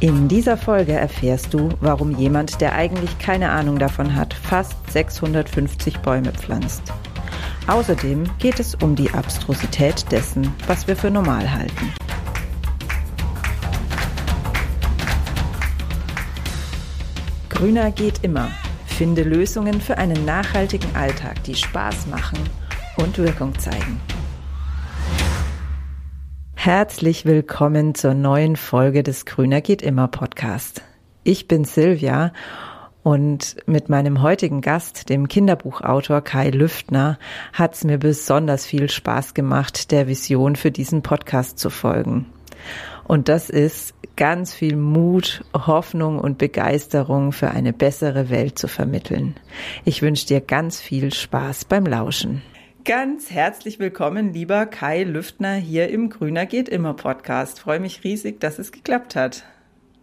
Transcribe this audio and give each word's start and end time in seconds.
In 0.00 0.28
dieser 0.28 0.58
Folge 0.58 0.92
erfährst 0.92 1.54
du, 1.54 1.70
warum 1.80 2.14
jemand, 2.16 2.60
der 2.60 2.74
eigentlich 2.74 3.18
keine 3.18 3.50
Ahnung 3.50 3.78
davon 3.78 4.14
hat, 4.14 4.34
fast 4.34 4.74
650 4.90 6.00
Bäume 6.00 6.32
pflanzt. 6.32 6.92
Außerdem 7.66 8.24
geht 8.38 8.60
es 8.60 8.74
um 8.74 8.94
die 8.94 9.10
Abstrusität 9.10 10.04
dessen, 10.12 10.52
was 10.66 10.86
wir 10.86 10.96
für 10.96 11.10
normal 11.10 11.50
halten. 11.50 11.94
Grüner 17.48 17.90
geht 17.90 18.22
immer. 18.22 18.50
Finde 18.84 19.22
Lösungen 19.22 19.80
für 19.80 19.96
einen 19.96 20.26
nachhaltigen 20.26 20.94
Alltag, 20.94 21.42
die 21.44 21.54
Spaß 21.54 22.06
machen 22.08 22.38
und 22.98 23.16
Wirkung 23.16 23.58
zeigen. 23.58 23.98
Herzlich 26.66 27.24
willkommen 27.24 27.94
zur 27.94 28.14
neuen 28.14 28.56
Folge 28.56 29.04
des 29.04 29.24
Grüner 29.24 29.60
geht 29.60 29.82
immer 29.82 30.08
Podcast. 30.08 30.82
Ich 31.22 31.46
bin 31.46 31.64
Silvia 31.64 32.32
und 33.04 33.54
mit 33.66 33.88
meinem 33.88 34.20
heutigen 34.20 34.62
Gast, 34.62 35.08
dem 35.08 35.28
Kinderbuchautor 35.28 36.22
Kai 36.22 36.50
Lüftner, 36.50 37.20
hat 37.52 37.74
es 37.74 37.84
mir 37.84 37.98
besonders 37.98 38.66
viel 38.66 38.90
Spaß 38.90 39.34
gemacht, 39.34 39.92
der 39.92 40.08
Vision 40.08 40.56
für 40.56 40.72
diesen 40.72 41.02
Podcast 41.02 41.60
zu 41.60 41.70
folgen. 41.70 42.26
Und 43.04 43.28
das 43.28 43.48
ist 43.48 43.94
ganz 44.16 44.52
viel 44.52 44.74
Mut, 44.74 45.44
Hoffnung 45.54 46.18
und 46.18 46.36
Begeisterung 46.36 47.30
für 47.30 47.52
eine 47.52 47.74
bessere 47.74 48.28
Welt 48.28 48.58
zu 48.58 48.66
vermitteln. 48.66 49.36
Ich 49.84 50.02
wünsche 50.02 50.26
dir 50.26 50.40
ganz 50.40 50.80
viel 50.80 51.14
Spaß 51.14 51.66
beim 51.66 51.86
Lauschen. 51.86 52.42
Ganz 52.86 53.32
herzlich 53.32 53.80
willkommen, 53.80 54.32
lieber 54.32 54.64
Kai 54.64 55.02
Lüftner, 55.02 55.54
hier 55.54 55.88
im 55.88 56.08
Grüner 56.08 56.46
geht 56.46 56.68
immer 56.68 56.94
Podcast. 56.94 57.58
Freue 57.58 57.80
mich 57.80 58.04
riesig, 58.04 58.38
dass 58.38 58.60
es 58.60 58.70
geklappt 58.70 59.16
hat. 59.16 59.42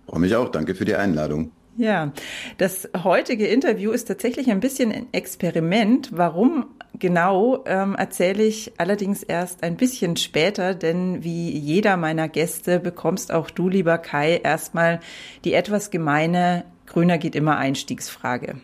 Freue 0.06 0.20
mich 0.20 0.36
auch. 0.36 0.50
Danke 0.50 0.76
für 0.76 0.84
die 0.84 0.96
Einladung. 0.96 1.54
Ja, 1.78 2.11
das 2.58 2.89
heutige 3.02 3.48
Interview 3.48 3.92
ist 3.92 4.09
tatsächlich 4.09 4.52
ein 4.52 4.59
bisschen 4.59 4.92
ein 4.92 5.08
Experiment. 5.14 6.09
Warum 6.11 6.66
genau, 7.00 7.64
ähm, 7.67 7.95
erzähle 7.95 8.44
ich 8.44 8.73
allerdings 8.78 9.23
erst 9.23 9.64
ein 9.64 9.78
bisschen 9.78 10.17
später, 10.17 10.76
denn 10.76 11.23
wie 11.23 11.58
jeder 11.58 11.95
meiner 11.95 12.28
Gäste 12.28 12.81
bekommst 12.81 13.31
auch 13.31 13.50
du, 13.50 13.70
lieber 13.70 13.98
Kai, 13.98 14.42
erstmal 14.44 15.00
die 15.45 15.54
etwas 15.54 15.89
gemeine 15.89 16.66
Grüner 16.86 17.17
geht 17.17 17.36
immer 17.36 17.56
Einstiegsfrage. 17.58 18.58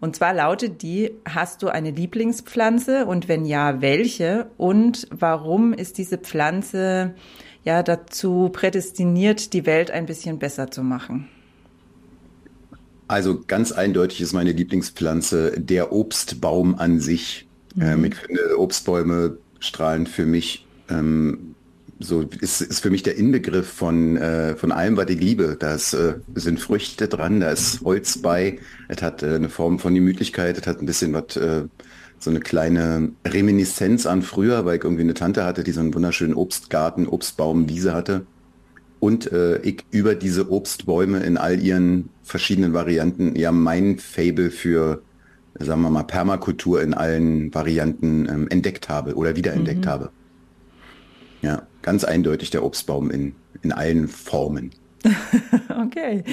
Und 0.00 0.14
zwar 0.14 0.32
lautet 0.32 0.82
die, 0.82 1.10
hast 1.24 1.62
du 1.62 1.68
eine 1.68 1.90
Lieblingspflanze 1.90 3.06
und 3.06 3.28
wenn 3.28 3.44
ja, 3.44 3.80
welche? 3.80 4.50
Und 4.56 5.08
warum 5.10 5.72
ist 5.72 5.98
diese 5.98 6.18
Pflanze 6.18 7.14
ja 7.64 7.82
dazu 7.82 8.50
prädestiniert, 8.52 9.52
die 9.52 9.66
Welt 9.66 9.90
ein 9.90 10.06
bisschen 10.06 10.38
besser 10.38 10.70
zu 10.70 10.82
machen? 10.82 11.28
Also 13.08 13.40
ganz 13.46 13.72
eindeutig 13.72 14.20
ist 14.20 14.34
meine 14.34 14.52
Lieblingspflanze 14.52 15.58
der 15.58 15.92
Obstbaum 15.92 16.78
an 16.78 17.00
sich. 17.00 17.48
Mhm. 17.74 17.82
Ähm, 17.82 18.04
ich 18.04 18.14
finde, 18.14 18.58
Obstbäume 18.58 19.38
strahlen 19.58 20.06
für 20.06 20.26
mich 20.26 20.66
ähm, 20.88 21.54
so 22.00 22.22
ist, 22.40 22.60
ist 22.60 22.80
für 22.80 22.90
mich 22.90 23.02
der 23.02 23.16
Inbegriff 23.16 23.68
von, 23.68 24.16
äh, 24.16 24.56
von 24.56 24.72
allem, 24.72 24.96
was 24.96 25.10
ich 25.10 25.18
liebe. 25.18 25.56
Da 25.58 25.74
ist, 25.74 25.94
äh, 25.94 26.14
sind 26.34 26.60
Früchte 26.60 27.08
dran, 27.08 27.40
da 27.40 27.50
ist 27.50 27.80
Holz 27.82 28.18
bei, 28.18 28.58
es 28.88 29.02
hat 29.02 29.22
äh, 29.22 29.34
eine 29.34 29.48
Form 29.48 29.78
von 29.78 29.94
Gemütlichkeit, 29.94 30.58
es 30.58 30.66
hat 30.66 30.80
ein 30.80 30.86
bisschen 30.86 31.12
was, 31.12 31.36
äh, 31.36 31.64
so 32.18 32.30
eine 32.30 32.40
kleine 32.40 33.12
Reminiszenz 33.24 34.06
an 34.06 34.22
früher, 34.22 34.64
weil 34.64 34.78
ich 34.78 34.84
irgendwie 34.84 35.02
eine 35.02 35.14
Tante 35.14 35.44
hatte, 35.44 35.62
die 35.64 35.72
so 35.72 35.80
einen 35.80 35.94
wunderschönen 35.94 36.34
Obstgarten, 36.34 37.06
Obstbaum, 37.06 37.68
Wiese 37.68 37.94
hatte. 37.94 38.26
Und 39.00 39.30
äh, 39.30 39.58
ich 39.58 39.84
über 39.92 40.16
diese 40.16 40.50
Obstbäume 40.50 41.20
in 41.20 41.36
all 41.36 41.60
ihren 41.60 42.10
verschiedenen 42.24 42.72
Varianten 42.72 43.36
ja 43.36 43.52
mein 43.52 43.98
Fable 43.98 44.50
für, 44.50 45.02
sagen 45.58 45.82
wir 45.82 45.90
mal, 45.90 46.02
Permakultur 46.02 46.82
in 46.82 46.94
allen 46.94 47.54
Varianten 47.54 48.28
ähm, 48.28 48.48
entdeckt 48.48 48.88
habe 48.88 49.14
oder 49.14 49.36
wiederentdeckt 49.36 49.84
mhm. 49.84 49.88
habe. 49.88 50.10
Ja, 51.42 51.67
ganz 51.82 52.04
eindeutig 52.04 52.50
der 52.50 52.64
Obstbaum 52.64 53.10
in, 53.10 53.34
in 53.62 53.72
allen 53.72 54.08
Formen. 54.08 54.70
okay, 55.80 56.24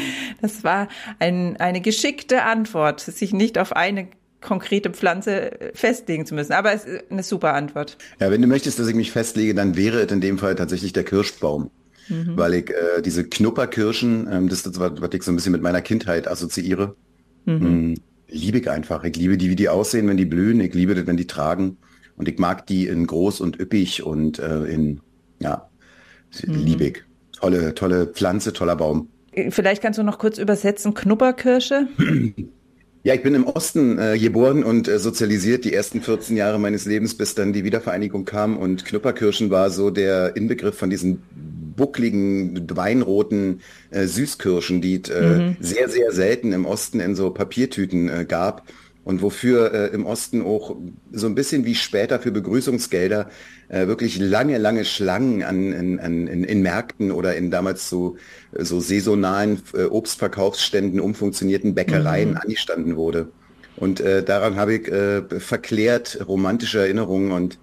das 0.42 0.64
war 0.64 0.88
ein, 1.20 1.58
eine 1.58 1.82
geschickte 1.82 2.44
Antwort, 2.44 3.00
sich 3.00 3.34
nicht 3.34 3.58
auf 3.58 3.74
eine 3.74 4.08
konkrete 4.42 4.92
Pflanze 4.92 5.72
festlegen 5.74 6.26
zu 6.26 6.36
müssen. 6.36 6.54
Aber 6.54 6.74
es 6.74 6.86
ist 6.86 7.12
eine 7.12 7.24
super 7.24 7.54
Antwort. 7.54 7.98
Ja, 8.20 8.32
wenn 8.32 8.42
du 8.42 8.48
möchtest, 8.48 8.80
dass 8.80 8.88
ich 8.88 8.96
mich 8.96 9.12
festlege, 9.12 9.54
dann 9.54 9.76
wäre 9.76 10.02
es 10.02 10.12
in 10.12 10.22
dem 10.22 10.38
Fall 10.38 10.56
tatsächlich 10.56 10.94
der 10.94 11.04
Kirschbaum. 11.04 11.72
Mhm. 12.08 12.38
Weil 12.38 12.54
ich 12.54 12.70
äh, 12.70 13.02
diese 13.04 13.24
Knupperkirschen, 13.28 14.28
ähm, 14.32 14.50
das 14.50 14.60
ist 14.60 14.78
das, 14.78 14.80
was 14.80 15.10
ich 15.12 15.24
so 15.24 15.32
ein 15.32 15.36
bisschen 15.36 15.52
mit 15.52 15.64
meiner 15.64 15.82
Kindheit 15.82 16.28
assoziiere, 16.28 16.96
mhm. 17.46 17.66
ähm, 17.66 17.96
liebe 18.30 18.60
ich 18.60 18.70
einfach. 18.70 19.04
Ich 19.04 19.16
liebe 19.16 19.38
die, 19.38 19.50
wie 19.50 19.56
die 19.56 19.70
aussehen, 19.70 20.08
wenn 20.08 20.18
die 20.18 20.26
blühen. 20.26 20.60
Ich 20.60 20.74
liebe 20.76 20.94
das, 20.94 21.08
wenn 21.08 21.18
die 21.18 21.28
tragen. 21.28 21.78
Und 22.16 22.28
ich 22.28 22.38
mag 22.38 22.68
die 22.68 22.88
in 22.88 23.08
groß 23.08 23.42
und 23.42 23.60
üppig 23.60 24.04
und 24.04 24.40
äh, 24.40 24.66
in, 24.66 25.02
ja, 25.40 25.70
mhm. 26.46 26.54
liebig. 26.54 27.06
Tolle, 27.34 27.76
tolle 27.76 28.08
Pflanze, 28.08 28.54
toller 28.54 28.76
Baum. 28.76 29.10
Vielleicht 29.50 29.82
kannst 29.82 30.00
du 30.00 30.04
noch 30.04 30.18
kurz 30.18 30.38
übersetzen, 30.38 30.94
Knupperkirsche? 30.94 31.88
Ja, 33.06 33.14
ich 33.14 33.22
bin 33.22 33.36
im 33.36 33.46
Osten 33.46 34.00
äh, 34.00 34.18
geboren 34.18 34.64
und 34.64 34.88
äh, 34.88 34.98
sozialisiert 34.98 35.64
die 35.64 35.72
ersten 35.72 36.02
14 36.02 36.36
Jahre 36.36 36.58
meines 36.58 36.86
Lebens, 36.86 37.16
bis 37.16 37.36
dann 37.36 37.54
die 37.54 37.64
Wiedervereinigung 37.64 38.26
kam. 38.26 38.58
Und 38.58 38.84
Knupperkirschen 38.84 39.52
war 39.52 39.70
so 39.70 39.92
der 39.92 40.36
Inbegriff 40.36 40.76
von 40.76 40.90
diesen 40.90 41.22
buckligen, 41.76 42.68
weinroten 42.76 43.62
äh, 43.92 44.08
Süßkirschen, 44.08 44.82
die 44.82 45.04
es 45.04 45.12
äh, 45.12 45.22
mhm. 45.22 45.58
sehr, 45.60 45.88
sehr 45.88 46.14
selten 46.14 46.52
im 46.52 46.66
Osten 46.66 47.00
in 47.00 47.14
so 47.14 47.30
Papiertüten 47.30 48.10
äh, 48.10 48.26
gab 48.28 48.64
und 49.06 49.22
wofür 49.22 49.72
äh, 49.72 49.88
im 49.94 50.06
Osten 50.06 50.42
auch 50.42 50.76
so 51.12 51.28
ein 51.28 51.36
bisschen 51.36 51.64
wie 51.64 51.76
später 51.76 52.20
für 52.20 52.32
Begrüßungsgelder 52.32 53.30
äh, 53.70 53.88
wirklich 53.88 54.20
lange, 54.20 54.58
lange 54.58 54.84
Schlangen 54.84 55.44
an, 55.44 55.72
in, 55.72 56.00
an, 56.00 56.28
in, 56.28 56.44
in 56.44 56.62
Märkten 56.64 57.12
oder 57.12 57.36
in 57.36 57.52
damals 57.52 57.88
so, 57.88 58.18
so 58.58 58.80
saisonalen 58.80 59.62
äh, 59.76 59.84
Obstverkaufsständen 59.84 61.00
umfunktionierten 61.00 61.76
Bäckereien 61.76 62.32
mhm. 62.32 62.38
angestanden 62.38 62.96
wurde. 62.98 63.30
Und 63.78 64.00
äh, 64.00 64.24
daran 64.24 64.56
habe 64.56 64.74
ich 64.74 64.88
äh, 64.88 65.22
verklärt 65.40 66.26
romantische 66.28 66.80
Erinnerungen 66.80 67.32
und 67.32 67.60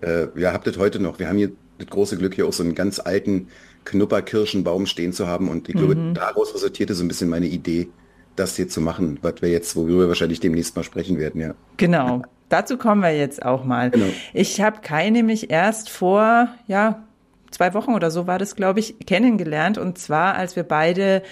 äh, 0.00 0.28
ja, 0.34 0.52
habt 0.52 0.66
das 0.66 0.78
heute 0.78 0.98
noch. 0.98 1.18
Wir 1.18 1.28
haben 1.28 1.36
hier 1.36 1.52
das 1.78 1.88
große 1.88 2.16
Glück, 2.16 2.34
hier 2.34 2.46
auch 2.46 2.54
so 2.54 2.62
einen 2.62 2.74
ganz 2.74 3.00
alten 3.00 3.48
Knupperkirschenbaum 3.84 4.86
stehen 4.86 5.12
zu 5.12 5.26
haben 5.26 5.48
und 5.50 5.68
ich 5.68 5.74
glaube, 5.74 5.94
mhm. 5.94 6.14
daraus 6.14 6.54
resultierte 6.54 6.94
so 6.94 7.04
ein 7.04 7.08
bisschen 7.08 7.28
meine 7.28 7.46
Idee, 7.46 7.88
das 8.36 8.56
hier 8.56 8.68
zu 8.68 8.80
machen, 8.80 9.18
was 9.22 9.40
wir 9.40 9.50
jetzt, 9.50 9.76
worüber 9.76 10.02
wir 10.02 10.08
wahrscheinlich 10.08 10.40
demnächst 10.40 10.76
mal 10.76 10.82
sprechen 10.82 11.18
werden, 11.18 11.40
ja. 11.40 11.54
Genau. 11.76 12.22
Dazu 12.48 12.76
kommen 12.78 13.02
wir 13.02 13.16
jetzt 13.16 13.44
auch 13.44 13.64
mal. 13.64 13.90
Genau. 13.90 14.06
Ich 14.32 14.60
habe 14.60 14.80
Kai 14.80 15.10
nämlich 15.10 15.50
erst 15.50 15.90
vor, 15.90 16.48
ja, 16.68 17.02
zwei 17.50 17.74
Wochen 17.74 17.94
oder 17.94 18.10
so 18.10 18.26
war 18.26 18.38
das, 18.38 18.54
glaube 18.54 18.80
ich, 18.80 18.98
kennengelernt. 19.06 19.78
Und 19.78 19.98
zwar, 19.98 20.36
als 20.36 20.54
wir 20.54 20.62
beide 20.62 21.22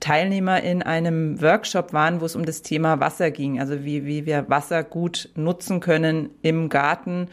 Teilnehmer 0.00 0.62
in 0.62 0.82
einem 0.82 1.40
Workshop 1.40 1.92
waren, 1.92 2.20
wo 2.20 2.26
es 2.26 2.36
um 2.36 2.44
das 2.44 2.62
Thema 2.62 3.00
Wasser 3.00 3.30
ging. 3.30 3.60
Also 3.60 3.84
wie, 3.84 4.04
wie 4.04 4.26
wir 4.26 4.48
Wasser 4.48 4.84
gut 4.84 5.30
nutzen 5.34 5.80
können 5.80 6.30
im 6.42 6.68
Garten, 6.68 7.28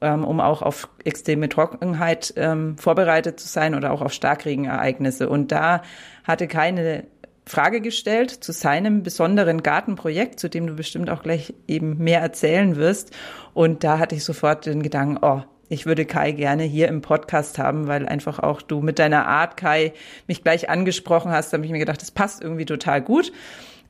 ähm, 0.00 0.24
um 0.24 0.40
auch 0.40 0.62
auf 0.62 0.88
extreme 1.04 1.48
Trockenheit 1.48 2.34
ähm, 2.36 2.76
vorbereitet 2.76 3.40
zu 3.40 3.48
sein 3.48 3.74
oder 3.74 3.92
auch 3.92 4.02
auf 4.02 4.12
Starkregenereignisse. 4.12 5.28
Und 5.28 5.52
da 5.52 5.82
hatte 6.24 6.48
keine 6.48 7.04
Frage 7.46 7.80
gestellt 7.80 8.30
zu 8.30 8.52
seinem 8.52 9.02
besonderen 9.02 9.62
Gartenprojekt, 9.62 10.40
zu 10.40 10.48
dem 10.48 10.66
du 10.66 10.74
bestimmt 10.74 11.10
auch 11.10 11.22
gleich 11.22 11.54
eben 11.68 11.98
mehr 11.98 12.20
erzählen 12.20 12.76
wirst. 12.76 13.10
Und 13.52 13.84
da 13.84 13.98
hatte 13.98 14.14
ich 14.14 14.24
sofort 14.24 14.64
den 14.66 14.82
Gedanken, 14.82 15.18
oh, 15.20 15.42
ich 15.68 15.86
würde 15.86 16.04
Kai 16.04 16.32
gerne 16.32 16.62
hier 16.62 16.88
im 16.88 17.00
Podcast 17.00 17.58
haben, 17.58 17.86
weil 17.86 18.06
einfach 18.06 18.38
auch 18.38 18.62
du 18.62 18.80
mit 18.80 18.98
deiner 18.98 19.26
Art, 19.26 19.56
Kai, 19.56 19.92
mich 20.26 20.42
gleich 20.42 20.70
angesprochen 20.70 21.32
hast. 21.32 21.52
Da 21.52 21.56
habe 21.56 21.66
ich 21.66 21.72
mir 21.72 21.78
gedacht, 21.78 22.00
das 22.00 22.10
passt 22.10 22.42
irgendwie 22.42 22.66
total 22.66 23.02
gut. 23.02 23.32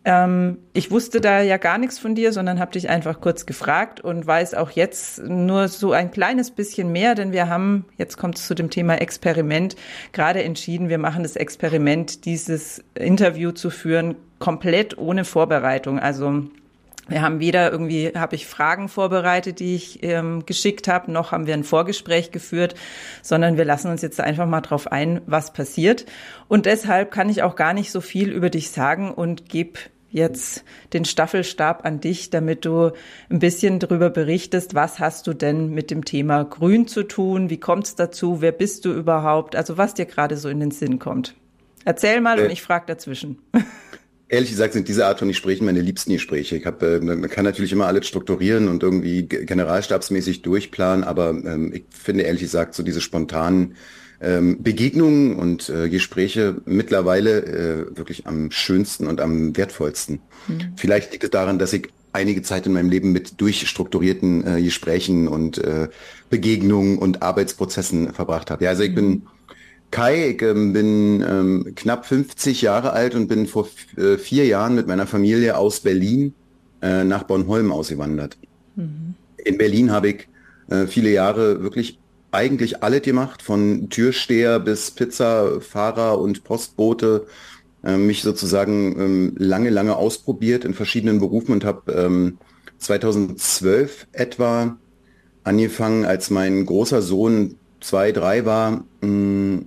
Ähm, 0.05 0.59
ich 0.75 0.91
wusste 0.91 1.21
da 1.21 1.41
ja 1.41 1.57
gar 1.57 1.79
nichts 1.79 1.99
von 1.99 2.15
dir, 2.15 2.33
sondern 2.33 2.61
habe 2.61 2.73
dich 2.73 2.91
einfach 2.91 3.21
kurz 3.21 3.47
gefragt 3.47 4.01
und 4.01 4.27
weiß 4.27 4.55
auch 4.55 4.71
jetzt 4.71 5.23
nur 5.23 5.69
so 5.69 5.93
ein 5.93 6.11
kleines 6.11 6.51
bisschen 6.51 6.93
mehr, 6.93 7.15
denn 7.15 7.33
wir 7.33 7.49
haben, 7.49 7.87
jetzt 7.97 8.19
kommt 8.19 8.37
es 8.37 8.47
zu 8.47 8.55
dem 8.55 8.69
Thema 8.69 8.97
Experiment, 8.97 9.77
gerade 10.13 10.43
entschieden, 10.43 10.91
wir 10.91 10.99
machen 10.99 11.23
das 11.23 11.37
Experiment, 11.37 12.27
dieses 12.27 12.85
Interview 12.95 13.53
zu 13.53 13.71
führen, 13.71 14.17
komplett 14.39 14.99
ohne 14.99 15.25
Vorbereitung. 15.25 15.99
Also 15.99 16.45
wir 17.09 17.21
haben 17.21 17.39
weder 17.39 17.71
irgendwie, 17.71 18.13
habe 18.15 18.35
ich 18.35 18.47
Fragen 18.47 18.89
vorbereitet, 18.89 19.61
die 19.61 19.75
ich 19.75 20.03
ähm, 20.03 20.47
geschickt 20.47 20.89
habe, 20.89 21.13
noch 21.13 21.33
haben 21.33 21.47
wir 21.47 21.55
ein 21.55 21.65
Vorgespräch 21.65 22.31
geführt, 22.31 22.75
sondern 23.23 23.59
wir 23.59 23.67
lassen 23.67 23.91
uns 23.91 24.01
jetzt 24.01 24.21
einfach 24.21 24.47
mal 24.47 24.63
drauf 24.63 24.91
ein, 24.91 25.21
was 25.27 25.53
passiert. 25.53 26.07
Und 26.49 26.65
deshalb 26.65 27.11
kann 27.11 27.29
ich 27.29 27.43
auch 27.43 27.57
gar 27.57 27.75
nicht 27.75 27.91
so 27.91 28.01
viel 28.01 28.31
über 28.31 28.49
dich 28.49 28.71
sagen 28.71 29.13
und 29.13 29.49
gebe 29.51 29.81
jetzt 30.15 30.65
den 30.93 31.05
Staffelstab 31.05 31.85
an 31.85 32.01
dich, 32.01 32.31
damit 32.31 32.65
du 32.65 32.93
ein 33.29 33.41
bisschen 33.41 33.81
darüber 33.81 34.11
berichtest, 34.11 34.75
was 34.75 35.01
hast 35.01 35.27
du 35.27 35.35
denn 35.35 35.71
mit 35.71 35.91
dem 35.91 36.05
Thema 36.05 36.45
Grün 36.45 36.87
zu 36.87 37.03
tun? 37.03 37.51
Wie 37.51 37.59
kommt 37.59 37.87
es 37.87 37.97
dazu? 37.97 38.41
Wer 38.41 38.53
bist 38.53 38.85
du 38.85 38.93
überhaupt? 38.93 39.57
Also 39.57 39.77
was 39.77 39.93
dir 39.95 40.07
gerade 40.07 40.37
so 40.37 40.49
in 40.49 40.61
den 40.61 40.71
Sinn 40.71 41.01
kommt. 41.01 41.35
Erzähl 41.85 42.21
mal 42.21 42.39
äh, 42.39 42.45
und 42.45 42.51
ich 42.51 42.63
frage 42.63 42.85
dazwischen. 42.87 43.39
Ehrlich 44.29 44.51
gesagt 44.51 44.73
sind 44.73 44.89
diese 44.89 45.05
Art 45.07 45.19
von 45.19 45.29
Gesprächen 45.29 45.67
meine 45.67 45.81
liebsten 45.81 46.13
Gespräche. 46.13 46.57
Ich 46.57 46.65
habe, 46.65 46.87
äh, 46.87 47.01
man 47.01 47.29
kann 47.29 47.45
natürlich 47.45 47.73
immer 47.73 47.87
alles 47.87 48.07
strukturieren 48.07 48.69
und 48.69 48.85
irgendwie 48.85 49.25
generalstabsmäßig 49.25 50.43
durchplanen, 50.43 51.03
aber 51.03 51.31
ähm, 51.31 51.73
ich 51.75 51.85
finde 51.91 52.23
ehrlich 52.23 52.43
gesagt 52.43 52.75
so 52.75 52.85
diese 52.85 53.01
spontanen 53.01 53.75
ähm, 54.25 54.63
Begegnungen 54.63 55.37
und 55.37 55.69
äh, 55.69 55.89
Gespräche 55.89 56.57
mittlerweile 56.65 57.45
äh, 57.45 57.97
wirklich 57.97 58.27
am 58.27 58.51
schönsten 58.51 59.07
und 59.07 59.21
am 59.21 59.57
wertvollsten. 59.57 60.21
Mhm. 60.49 60.73
Vielleicht 60.77 61.13
liegt 61.13 61.25
es 61.25 61.31
daran, 61.31 61.59
dass 61.59 61.73
ich 61.73 61.89
einige 62.13 62.43
Zeit 62.43 62.67
in 62.67 62.73
meinem 62.73 62.91
Leben 62.91 63.13
mit 63.13 63.41
durchstrukturierten 63.41 64.47
äh, 64.47 64.63
Gesprächen 64.63 65.29
und 65.29 65.59
äh, 65.59 65.89
Begegnungen 66.31 66.99
und 66.99 67.23
Arbeitsprozessen 67.23 68.15
verbracht 68.15 68.51
habe. 68.51 68.65
Ja, 68.65 68.71
also 68.71 68.85
ich 68.85 68.95
bin 68.95 69.23
Kai, 69.91 70.31
ich 70.31 70.43
ähm, 70.43 70.73
bin 70.73 71.25
ähm, 71.29 71.73
knapp 71.77 72.07
50 72.07 72.63
Jahre 72.63 72.93
alt 72.93 73.15
und 73.15 73.29
bin 73.29 73.47
vor 73.47 73.69
äh, 73.97 74.17
vier 74.17 74.47
Jahren 74.47 74.75
mit 74.75 74.87
meiner 74.87 75.07
Familie 75.07 75.57
aus 75.57 75.81
Berlin 75.81 76.35
äh, 76.83 77.05
nach 77.05 77.25
Bornholm 77.25 77.71
ausgewandert. 77.71 78.37
Mhm. 78.75 79.15
In 79.45 79.59
Berlin 79.59 79.93
habe 79.93 80.09
ich 80.09 80.29
äh, 80.69 80.87
viele 80.87 81.11
Jahre 81.11 81.63
wirklich 81.63 81.99
eigentlich 82.35 82.83
alles 82.83 83.03
gemacht, 83.03 83.43
von 83.43 83.89
Türsteher 83.91 84.61
bis 84.61 84.91
Pizzafahrer 84.91 86.19
und 86.19 86.45
Postbote, 86.45 87.27
äh, 87.85 87.97
mich 87.97 88.23
sozusagen 88.23 89.01
ähm, 89.01 89.35
lange, 89.39 89.71
lange 89.71 89.97
ausprobiert 89.97 90.65
in 90.65 90.75
verschiedenen 90.75 91.21
Berufen 91.21 91.53
und 91.53 91.65
habe 91.65 91.93
ähm, 91.93 92.39
2012 92.79 94.09
etwa 94.13 94.79
angefangen, 95.45 96.05
als 96.05 96.31
mein 96.31 96.65
großer 96.67 97.03
Sohn 97.03 97.57
zwei, 97.81 98.13
drei 98.13 98.45
war, 98.47 98.85
mh, 99.03 99.63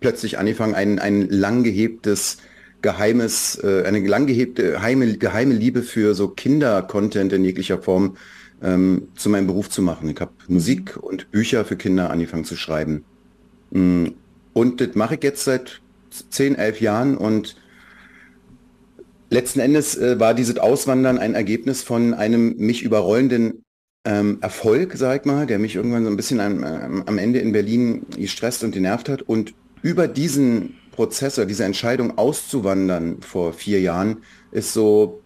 plötzlich 0.00 0.38
angefangen, 0.38 0.74
ein, 0.74 0.98
ein 0.98 1.28
lang 1.28 1.62
gehebtes 1.62 2.38
geheimes, 2.82 3.58
äh, 3.62 3.84
eine 3.86 4.00
lang 4.06 4.26
gehebte 4.26 4.72
geheime, 4.72 5.18
geheime 5.18 5.54
Liebe 5.54 5.82
für 5.82 6.14
so 6.14 6.28
Kinder-Content 6.28 7.32
in 7.32 7.44
jeglicher 7.44 7.82
Form 7.82 8.16
ähm, 8.62 9.08
zu 9.16 9.28
meinem 9.28 9.46
Beruf 9.46 9.70
zu 9.70 9.82
machen. 9.82 10.08
Ich 10.08 10.20
habe 10.20 10.32
Musik 10.48 10.96
und 11.00 11.30
Bücher 11.30 11.64
für 11.64 11.76
Kinder 11.76 12.10
angefangen 12.10 12.44
zu 12.44 12.56
schreiben. 12.56 13.04
Mm, 13.70 14.08
und 14.52 14.80
das 14.80 14.94
mache 14.94 15.14
ich 15.14 15.22
jetzt 15.22 15.44
seit 15.44 15.80
zehn, 16.30 16.56
elf 16.56 16.80
Jahren 16.80 17.16
und 17.16 17.56
letzten 19.30 19.60
Endes 19.60 19.96
äh, 19.96 20.18
war 20.18 20.34
dieses 20.34 20.58
Auswandern 20.58 21.18
ein 21.18 21.34
Ergebnis 21.34 21.82
von 21.82 22.14
einem 22.14 22.56
mich 22.56 22.82
überrollenden 22.82 23.62
ähm, 24.04 24.38
Erfolg, 24.40 24.94
sag 24.96 25.20
ich 25.20 25.26
mal, 25.26 25.46
der 25.46 25.58
mich 25.58 25.76
irgendwann 25.76 26.04
so 26.04 26.10
ein 26.10 26.16
bisschen 26.16 26.40
am, 26.40 26.64
am 27.06 27.18
Ende 27.18 27.38
in 27.38 27.52
Berlin 27.52 28.06
gestresst 28.16 28.64
und 28.64 28.72
genervt 28.72 29.08
hat. 29.08 29.22
Und 29.22 29.54
über 29.82 30.08
diesen 30.08 30.74
Prozess 30.90 31.38
oder 31.38 31.46
diese 31.46 31.64
Entscheidung 31.64 32.18
auszuwandern 32.18 33.22
vor 33.22 33.52
vier 33.52 33.80
Jahren 33.80 34.18
ist 34.52 34.72
so, 34.72 35.20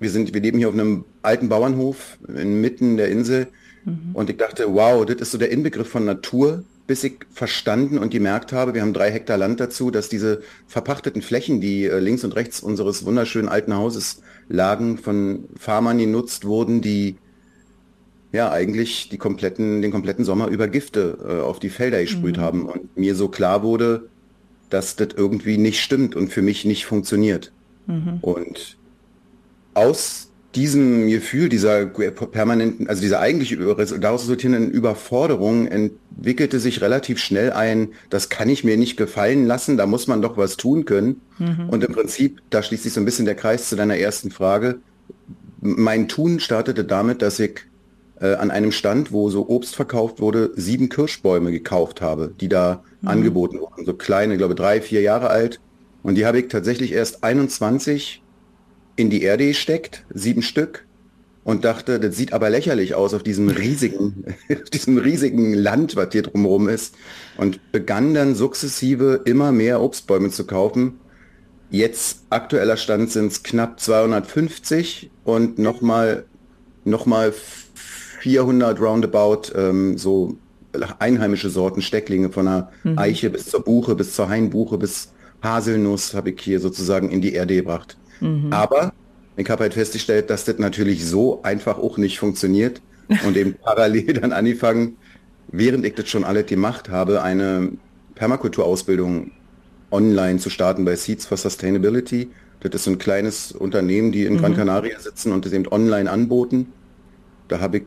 wir 0.00 0.10
sind, 0.10 0.34
wir 0.34 0.40
leben 0.40 0.58
hier 0.58 0.68
auf 0.68 0.74
einem 0.74 1.04
alten 1.26 1.48
Bauernhof 1.48 2.18
inmitten 2.28 2.96
der 2.96 3.08
Insel 3.08 3.48
mhm. 3.84 4.10
und 4.14 4.30
ich 4.30 4.36
dachte, 4.36 4.66
wow, 4.72 5.04
das 5.04 5.16
ist 5.16 5.32
so 5.32 5.38
der 5.38 5.50
Inbegriff 5.50 5.88
von 5.88 6.04
Natur, 6.04 6.64
bis 6.86 7.02
ich 7.04 7.18
verstanden 7.32 7.98
und 7.98 8.10
gemerkt 8.10 8.52
habe, 8.52 8.74
wir 8.74 8.82
haben 8.82 8.92
drei 8.92 9.10
Hektar 9.10 9.36
Land 9.36 9.60
dazu, 9.60 9.90
dass 9.90 10.08
diese 10.08 10.42
verpachteten 10.68 11.20
Flächen, 11.20 11.60
die 11.60 11.84
äh, 11.84 11.98
links 11.98 12.24
und 12.24 12.36
rechts 12.36 12.60
unseres 12.60 13.04
wunderschönen 13.04 13.48
alten 13.48 13.74
Hauses 13.74 14.22
lagen, 14.48 14.98
von 14.98 15.48
Farmern 15.58 15.98
genutzt 15.98 16.44
wurden, 16.44 16.80
die 16.80 17.16
ja 18.32 18.52
eigentlich 18.52 19.08
die 19.08 19.18
kompletten, 19.18 19.82
den 19.82 19.90
kompletten 19.90 20.24
Sommer 20.24 20.48
über 20.48 20.68
Gifte 20.68 21.18
äh, 21.26 21.40
auf 21.40 21.58
die 21.58 21.70
Felder 21.70 22.00
gesprüht 22.00 22.36
mhm. 22.36 22.40
haben 22.40 22.66
und 22.66 22.96
mir 22.96 23.16
so 23.16 23.28
klar 23.28 23.62
wurde, 23.62 24.08
dass 24.70 24.96
das 24.96 25.08
irgendwie 25.16 25.58
nicht 25.58 25.80
stimmt 25.80 26.14
und 26.14 26.28
für 26.28 26.42
mich 26.42 26.64
nicht 26.64 26.86
funktioniert. 26.86 27.52
Mhm. 27.86 28.18
Und 28.20 28.76
aus 29.74 30.25
diesem 30.56 31.08
Gefühl, 31.08 31.50
dieser 31.50 31.84
permanenten, 31.84 32.88
also 32.88 33.02
dieser 33.02 33.20
eigentlich 33.20 33.56
daraus 34.00 34.22
resultierenden 34.22 34.70
Überforderung 34.70 35.66
entwickelte 35.66 36.60
sich 36.60 36.80
relativ 36.80 37.18
schnell 37.18 37.52
ein, 37.52 37.90
das 38.08 38.30
kann 38.30 38.48
ich 38.48 38.64
mir 38.64 38.78
nicht 38.78 38.96
gefallen 38.96 39.46
lassen, 39.46 39.76
da 39.76 39.86
muss 39.86 40.06
man 40.06 40.22
doch 40.22 40.38
was 40.38 40.56
tun 40.56 40.86
können. 40.86 41.20
Mhm. 41.38 41.68
Und 41.68 41.84
im 41.84 41.92
Prinzip, 41.92 42.40
da 42.48 42.62
schließt 42.62 42.84
sich 42.84 42.94
so 42.94 43.00
ein 43.00 43.04
bisschen 43.04 43.26
der 43.26 43.34
Kreis 43.34 43.68
zu 43.68 43.76
deiner 43.76 43.98
ersten 43.98 44.30
Frage. 44.30 44.78
Mein 45.60 46.08
Tun 46.08 46.40
startete 46.40 46.84
damit, 46.84 47.20
dass 47.20 47.38
ich 47.38 47.60
äh, 48.20 48.34
an 48.34 48.50
einem 48.50 48.72
Stand, 48.72 49.12
wo 49.12 49.28
so 49.28 49.48
Obst 49.48 49.76
verkauft 49.76 50.20
wurde, 50.20 50.52
sieben 50.56 50.88
Kirschbäume 50.88 51.52
gekauft 51.52 52.00
habe, 52.00 52.32
die 52.40 52.48
da 52.48 52.82
mhm. 53.02 53.08
angeboten 53.08 53.60
wurden. 53.60 53.84
So 53.84 53.92
kleine, 53.92 54.38
glaube 54.38 54.54
drei, 54.54 54.80
vier 54.80 55.02
Jahre 55.02 55.28
alt. 55.28 55.60
Und 56.02 56.14
die 56.14 56.24
habe 56.24 56.38
ich 56.38 56.48
tatsächlich 56.48 56.92
erst 56.92 57.24
21 57.24 58.22
in 58.96 59.10
die 59.10 59.22
Erde 59.22 59.48
gesteckt, 59.48 60.04
sieben 60.12 60.42
Stück, 60.42 60.86
und 61.44 61.64
dachte, 61.64 62.00
das 62.00 62.16
sieht 62.16 62.32
aber 62.32 62.50
lächerlich 62.50 62.96
aus 62.96 63.14
auf 63.14 63.22
diesem 63.22 63.48
riesigen, 63.48 64.24
diesem 64.72 64.98
riesigen 64.98 65.54
Land, 65.54 65.94
was 65.94 66.08
hier 66.10 66.22
drumherum 66.22 66.68
ist. 66.68 66.96
Und 67.36 67.70
begann 67.70 68.14
dann 68.14 68.34
sukzessive 68.34 69.20
immer 69.26 69.52
mehr 69.52 69.80
Obstbäume 69.80 70.30
zu 70.30 70.44
kaufen. 70.44 70.98
Jetzt 71.70 72.24
aktueller 72.30 72.76
Stand 72.76 73.12
sind 73.12 73.30
es 73.30 73.44
knapp 73.44 73.78
250 73.78 75.10
und 75.22 75.60
nochmal 75.60 76.24
noch 76.84 77.06
mal 77.06 77.32
400 78.20 78.80
roundabout 78.80 79.52
ähm, 79.54 79.98
so 79.98 80.36
einheimische 80.98 81.48
Sorten 81.48 81.80
Stecklinge 81.80 82.30
von 82.30 82.46
der 82.46 82.70
mhm. 82.82 82.98
Eiche 82.98 83.30
bis 83.30 83.46
zur 83.46 83.62
Buche, 83.62 83.94
bis 83.94 84.14
zur 84.14 84.28
Hainbuche, 84.28 84.78
bis 84.78 85.12
Haselnuss 85.42 86.12
habe 86.14 86.30
ich 86.30 86.40
hier 86.40 86.58
sozusagen 86.58 87.10
in 87.10 87.20
die 87.20 87.34
Erde 87.34 87.54
gebracht. 87.54 87.96
Mhm. 88.20 88.52
Aber 88.52 88.92
ich 89.36 89.48
habe 89.50 89.64
halt 89.64 89.74
festgestellt, 89.74 90.30
dass 90.30 90.44
das 90.44 90.58
natürlich 90.58 91.04
so 91.04 91.42
einfach 91.42 91.78
auch 91.78 91.98
nicht 91.98 92.18
funktioniert 92.18 92.80
und 93.24 93.36
eben 93.36 93.54
parallel 93.62 94.14
dann 94.14 94.32
angefangen, 94.32 94.96
während 95.48 95.84
ich 95.84 95.94
das 95.94 96.08
schon 96.08 96.24
alles 96.24 96.46
gemacht 96.46 96.88
habe, 96.88 97.22
eine 97.22 97.72
Permakulturausbildung 98.14 99.30
online 99.90 100.38
zu 100.38 100.50
starten 100.50 100.84
bei 100.84 100.96
Seeds 100.96 101.26
for 101.26 101.36
Sustainability. 101.36 102.30
Das 102.60 102.74
ist 102.74 102.84
so 102.84 102.90
ein 102.90 102.98
kleines 102.98 103.52
Unternehmen, 103.52 104.12
die 104.12 104.24
in 104.24 104.34
mhm. 104.34 104.38
Gran 104.38 104.56
Canaria 104.56 104.98
sitzen 104.98 105.32
und 105.32 105.44
das 105.44 105.52
eben 105.52 105.68
online 105.68 106.10
anboten. 106.10 106.72
Da 107.48 107.60
habe 107.60 107.78
ich 107.78 107.82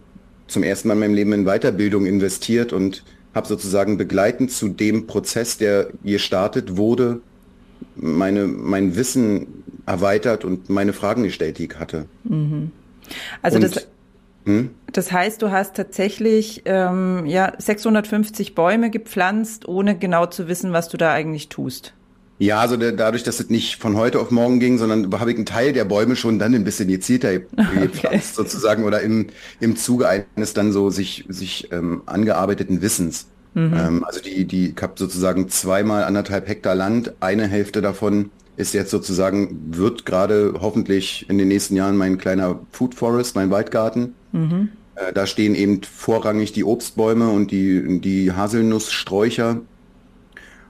zum 0.48 0.64
ersten 0.64 0.88
Mal 0.88 0.94
in 0.96 1.00
meinem 1.00 1.14
Leben 1.16 1.34
in 1.34 1.46
Weiterbildung 1.46 2.06
investiert 2.06 2.72
und 2.72 3.04
habe 3.34 3.48
sozusagen 3.48 3.98
begleitend 3.98 4.52
zu 4.52 4.70
dem 4.70 5.06
Prozess, 5.08 5.58
der 5.58 5.90
gestartet 6.04 6.78
wurde, 6.78 7.22
meine, 7.96 8.48
mein 8.48 8.96
Wissen 8.96 9.59
erweitert 9.89 10.46
und 10.46 10.69
meine 10.69 10.93
Fragen 10.93 11.24
gestellt, 11.24 11.58
die 11.58 11.65
ich 11.65 11.79
hatte. 11.79 12.05
Mhm. 12.24 12.72
Also 13.41 13.58
und, 13.58 13.63
das, 13.63 13.88
hm? 14.46 14.69
das 14.93 15.12
heißt, 15.12 15.41
du 15.41 15.51
hast 15.51 15.75
tatsächlich 15.75 16.62
ähm, 16.65 17.25
ja 17.25 17.53
650 17.58 18.53
Bäume 18.53 18.91
gepflanzt, 18.91 19.67
ohne 19.67 19.98
genau 19.98 20.27
zu 20.27 20.48
wissen, 20.48 20.72
was 20.74 20.89
du 20.89 20.98
da 20.98 21.12
eigentlich 21.12 21.50
tust. 21.50 21.93
Ja, 22.38 22.62
also 22.62 22.77
der, 22.77 22.93
dadurch, 22.93 23.24
dass 23.24 23.41
es 23.41 23.50
nicht 23.50 23.81
von 23.81 23.98
heute 23.98 24.19
auf 24.19 24.31
morgen 24.31 24.62
ging, 24.62 24.77
sondern 24.77 25.12
habe 25.19 25.31
ich 25.31 25.36
einen 25.36 25.46
Teil 25.46 25.74
der 25.74 25.84
Bäume 25.84 26.15
schon 26.15 26.39
dann 26.39 26.53
ein 26.53 26.63
bisschen 26.63 26.88
gezielter 26.88 27.39
gepflanzt 27.39 28.03
okay. 28.03 28.19
sozusagen 28.22 28.86
oder 28.86 29.01
im, 29.01 29.27
im 29.60 29.75
Zuge 29.75 30.08
eines 30.08 30.53
dann 30.53 30.72
so 30.72 30.89
sich, 30.89 31.25
sich 31.27 31.69
ähm, 31.72 32.03
angearbeiteten 32.05 32.81
Wissens. 32.81 33.27
Mhm. 33.55 33.74
Ähm, 33.74 34.03
also 34.05 34.22
die, 34.22 34.46
die, 34.46 34.69
ich 34.69 34.81
habe 34.81 34.93
sozusagen 34.96 35.50
zweimal 35.50 36.03
anderthalb 36.03 36.48
Hektar 36.48 36.75
Land, 36.75 37.13
eine 37.19 37.48
Hälfte 37.48 37.81
davon 37.81 38.29
ist 38.60 38.74
jetzt 38.74 38.92
sozusagen, 38.92 39.58
wird 39.72 40.06
gerade 40.06 40.56
hoffentlich 40.60 41.25
in 41.30 41.38
den 41.38 41.48
nächsten 41.48 41.78
Jahren 41.78 41.96
mein 41.96 42.18
kleiner 42.18 42.60
Food 42.72 42.94
Forest, 42.94 43.36
mein 43.36 43.51
Waldgarten. 43.51 44.16
Mhm. 44.34 44.70
Äh, 44.96 45.13
da 45.13 45.25
stehen 45.25 45.56
eben 45.56 45.82
vorrangig 45.84 46.51
die 46.51 46.66
Obstbäume 46.66 47.30
und 47.30 47.51
die, 47.51 48.01
die 48.01 48.34
Haselnusssträucher. 48.34 49.62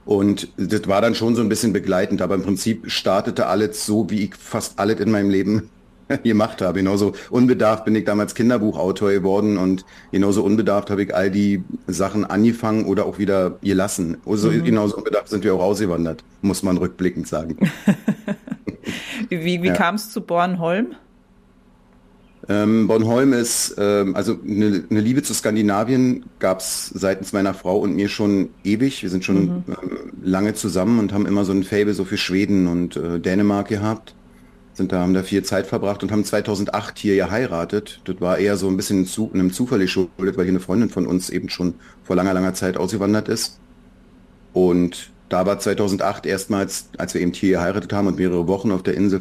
Und 0.04 0.52
das 0.56 0.86
war 0.86 1.02
dann 1.02 1.16
schon 1.16 1.34
so 1.34 1.42
ein 1.42 1.48
bisschen 1.48 1.72
begleitend, 1.72 2.22
aber 2.22 2.36
im 2.36 2.42
Prinzip 2.42 2.88
startete 2.88 3.48
alles 3.48 3.84
so, 3.84 4.08
wie 4.08 4.24
ich 4.24 4.36
fast 4.36 4.78
alles 4.78 5.00
in 5.00 5.10
meinem 5.10 5.30
Leben 5.30 5.68
gemacht 6.22 6.62
habe. 6.62 6.80
Genauso 6.80 7.12
unbedarft 7.30 7.84
bin 7.84 7.94
ich 7.94 8.04
damals 8.04 8.34
Kinderbuchautor 8.34 9.10
geworden 9.10 9.56
und 9.56 9.84
genauso 10.12 10.42
unbedarft 10.42 10.90
habe 10.90 11.02
ich 11.02 11.14
all 11.14 11.30
die 11.30 11.62
Sachen 11.86 12.24
angefangen 12.24 12.84
oder 12.84 13.06
auch 13.06 13.18
wieder 13.18 13.58
gelassen. 13.62 14.18
Also 14.26 14.50
mhm. 14.50 14.64
genauso 14.64 14.96
unbedarft 14.96 15.28
sind 15.28 15.44
wir 15.44 15.54
auch 15.54 15.62
ausgewandert, 15.62 16.24
muss 16.42 16.62
man 16.62 16.76
rückblickend 16.76 17.28
sagen. 17.28 17.56
wie 19.28 19.62
wie 19.62 19.66
ja. 19.66 19.74
kam 19.74 19.94
es 19.94 20.10
zu 20.10 20.20
Bornholm? 20.20 20.94
Ähm, 22.48 22.88
Bornholm 22.88 23.32
ist, 23.32 23.76
ähm, 23.78 24.16
also 24.16 24.38
eine, 24.44 24.84
eine, 24.90 25.00
Liebe 25.00 25.22
zu 25.22 25.34
Skandinavien 25.34 26.24
gab 26.38 26.60
es 26.60 26.86
seitens 26.88 27.32
meiner 27.32 27.54
Frau 27.54 27.78
und 27.78 27.94
mir 27.94 28.08
schon 28.08 28.48
ewig. 28.64 29.02
Wir 29.02 29.10
sind 29.10 29.24
schon 29.24 29.42
mhm. 29.42 29.64
ähm, 29.68 30.12
lange 30.22 30.54
zusammen 30.54 30.98
und 30.98 31.12
haben 31.12 31.26
immer 31.26 31.44
so 31.44 31.52
ein 31.52 31.62
Fable 31.62 31.94
so 31.94 32.04
für 32.04 32.16
Schweden 32.16 32.66
und 32.66 32.96
äh, 32.96 33.20
Dänemark 33.20 33.68
gehabt 33.68 34.14
sind 34.80 34.92
da, 34.92 35.00
haben 35.00 35.14
da 35.14 35.22
viel 35.22 35.42
Zeit 35.42 35.66
verbracht 35.66 36.02
und 36.02 36.10
haben 36.10 36.24
2008 36.24 36.98
hier 36.98 37.14
geheiratet. 37.16 38.00
Das 38.04 38.20
war 38.20 38.38
eher 38.38 38.56
so 38.56 38.66
ein 38.66 38.76
bisschen 38.76 39.04
zu, 39.04 39.30
einem 39.32 39.52
Zufall 39.52 39.80
geschuldet, 39.80 40.36
weil 40.36 40.44
hier 40.44 40.52
eine 40.52 40.60
Freundin 40.60 40.88
von 40.88 41.06
uns 41.06 41.28
eben 41.28 41.50
schon 41.50 41.74
vor 42.02 42.16
langer, 42.16 42.32
langer 42.32 42.54
Zeit 42.54 42.78
ausgewandert 42.78 43.28
ist. 43.28 43.58
Und 44.54 45.10
da 45.28 45.44
war 45.44 45.58
2008 45.58 46.24
erstmals, 46.24 46.88
als 46.96 47.12
wir 47.14 47.20
eben 47.20 47.32
hier 47.32 47.58
geheiratet 47.58 47.92
haben 47.92 48.08
und 48.08 48.16
mehrere 48.16 48.48
Wochen 48.48 48.72
auf 48.72 48.82
der 48.82 48.94
Insel 48.94 49.20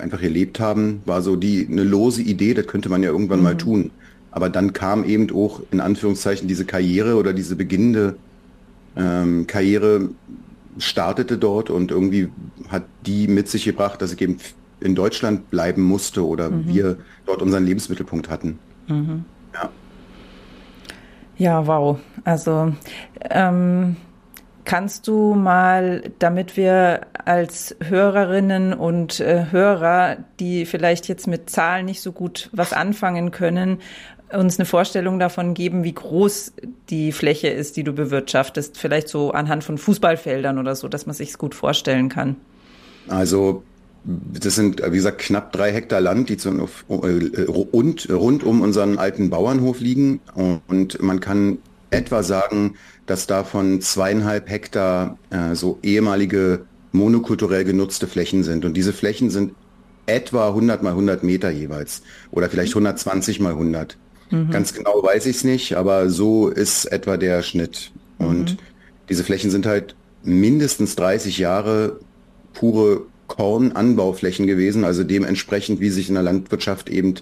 einfach 0.00 0.20
gelebt 0.20 0.58
haben, 0.58 1.00
war 1.06 1.22
so 1.22 1.36
die 1.36 1.66
eine 1.70 1.84
lose 1.84 2.20
Idee, 2.20 2.52
das 2.52 2.66
könnte 2.66 2.88
man 2.88 3.02
ja 3.02 3.10
irgendwann 3.10 3.38
mhm. 3.38 3.44
mal 3.44 3.56
tun. 3.56 3.90
Aber 4.32 4.50
dann 4.50 4.72
kam 4.72 5.04
eben 5.04 5.30
auch 5.32 5.62
in 5.70 5.80
Anführungszeichen 5.80 6.48
diese 6.48 6.64
Karriere 6.64 7.14
oder 7.14 7.32
diese 7.32 7.54
beginnende 7.54 8.16
ähm, 8.96 9.46
Karriere 9.46 10.08
startete 10.78 11.38
dort 11.38 11.70
und 11.70 11.90
irgendwie 11.90 12.28
hat 12.68 12.84
die 13.06 13.28
mit 13.28 13.48
sich 13.48 13.64
gebracht, 13.64 14.02
dass 14.02 14.12
ich 14.12 14.20
eben 14.20 14.38
in 14.82 14.94
Deutschland 14.94 15.50
bleiben 15.50 15.82
musste 15.82 16.26
oder 16.26 16.50
mhm. 16.50 16.68
wir 16.68 16.96
dort 17.26 17.42
unseren 17.42 17.64
Lebensmittelpunkt 17.64 18.28
hatten. 18.28 18.58
Mhm. 18.88 19.24
Ja. 19.54 19.70
Ja, 21.38 21.66
wow. 21.66 21.98
Also 22.24 22.72
ähm, 23.30 23.96
Kannst 24.64 25.08
du 25.08 25.34
mal, 25.34 26.12
damit 26.20 26.56
wir 26.56 27.00
als 27.24 27.74
Hörerinnen 27.82 28.72
und 28.74 29.18
äh, 29.18 29.46
Hörer, 29.50 30.18
die 30.38 30.66
vielleicht 30.66 31.08
jetzt 31.08 31.26
mit 31.26 31.50
Zahlen 31.50 31.84
nicht 31.84 32.00
so 32.00 32.12
gut 32.12 32.48
was 32.52 32.72
anfangen 32.72 33.32
können, 33.32 33.78
uns 34.32 34.58
eine 34.58 34.64
Vorstellung 34.64 35.18
davon 35.18 35.54
geben, 35.54 35.82
wie 35.82 35.92
groß 35.92 36.52
die 36.90 37.12
Fläche 37.12 37.48
ist, 37.48 37.76
die 37.76 37.82
du 37.82 37.92
bewirtschaftest? 37.92 38.78
Vielleicht 38.78 39.08
so 39.08 39.32
anhand 39.32 39.64
von 39.64 39.78
Fußballfeldern 39.78 40.58
oder 40.58 40.76
so, 40.76 40.88
dass 40.88 41.06
man 41.06 41.14
sich 41.14 41.30
es 41.30 41.38
gut 41.38 41.54
vorstellen 41.54 42.08
kann. 42.08 42.36
Also 43.08 43.64
das 44.04 44.56
sind, 44.56 44.82
wie 44.84 44.96
gesagt, 44.96 45.18
knapp 45.18 45.52
drei 45.52 45.72
Hektar 45.72 46.00
Land, 46.00 46.28
die 46.28 46.36
zu, 46.36 46.50
äh, 46.50 47.42
rund, 47.42 48.08
rund 48.10 48.44
um 48.44 48.60
unseren 48.60 48.98
alten 48.98 49.30
Bauernhof 49.30 49.80
liegen. 49.80 50.20
Und 50.34 51.00
man 51.00 51.20
kann 51.20 51.58
etwa 51.90 52.22
sagen, 52.22 52.74
dass 53.06 53.26
davon 53.26 53.80
zweieinhalb 53.80 54.48
Hektar 54.48 55.18
äh, 55.30 55.54
so 55.54 55.78
ehemalige 55.82 56.64
monokulturell 56.90 57.64
genutzte 57.64 58.06
Flächen 58.06 58.42
sind. 58.42 58.64
Und 58.64 58.76
diese 58.76 58.92
Flächen 58.92 59.30
sind 59.30 59.54
etwa 60.06 60.48
100 60.48 60.82
mal 60.82 60.90
100 60.90 61.22
Meter 61.22 61.50
jeweils 61.50 62.02
oder 62.30 62.50
vielleicht 62.50 62.72
120 62.72 63.40
mal 63.40 63.52
100. 63.52 63.96
Mhm. 64.30 64.50
Ganz 64.50 64.74
genau 64.74 65.02
weiß 65.02 65.26
ich 65.26 65.36
es 65.36 65.44
nicht, 65.44 65.76
aber 65.76 66.10
so 66.10 66.48
ist 66.48 66.86
etwa 66.86 67.16
der 67.16 67.42
Schnitt. 67.42 67.92
Und 68.18 68.52
mhm. 68.52 68.56
diese 69.08 69.22
Flächen 69.24 69.50
sind 69.50 69.66
halt 69.66 69.94
mindestens 70.24 70.96
30 70.96 71.38
Jahre 71.38 72.00
pure 72.52 73.02
Kornanbauflächen 73.32 74.46
gewesen, 74.46 74.84
also 74.84 75.04
dementsprechend, 75.04 75.80
wie 75.80 75.88
sich 75.88 76.08
in 76.08 76.14
der 76.14 76.22
Landwirtschaft 76.22 76.90
eben 76.90 77.14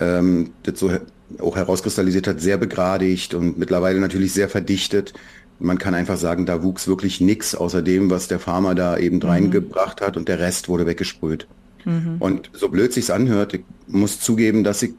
ähm, 0.00 0.50
das 0.64 0.80
so 0.80 0.90
auch 1.38 1.56
herauskristallisiert 1.56 2.26
hat, 2.26 2.40
sehr 2.40 2.56
begradigt 2.56 3.34
und 3.34 3.56
mittlerweile 3.56 4.00
natürlich 4.00 4.32
sehr 4.32 4.48
verdichtet. 4.48 5.12
Man 5.60 5.78
kann 5.78 5.94
einfach 5.94 6.16
sagen, 6.16 6.44
da 6.44 6.62
wuchs 6.62 6.88
wirklich 6.88 7.20
nichts 7.20 7.54
außer 7.54 7.82
dem, 7.82 8.10
was 8.10 8.26
der 8.26 8.40
Farmer 8.40 8.74
da 8.74 8.96
eben 8.96 9.16
mhm. 9.18 9.24
reingebracht 9.24 10.00
hat 10.00 10.16
und 10.16 10.28
der 10.28 10.40
Rest 10.40 10.68
wurde 10.68 10.86
weggesprüht. 10.86 11.46
Mhm. 11.84 12.16
Und 12.18 12.50
so 12.52 12.68
blöd 12.68 12.92
sich's 12.92 13.10
anhört, 13.10 13.54
ich 13.54 13.62
muss 13.86 14.20
zugeben, 14.20 14.64
dass 14.64 14.82
ich 14.82 14.92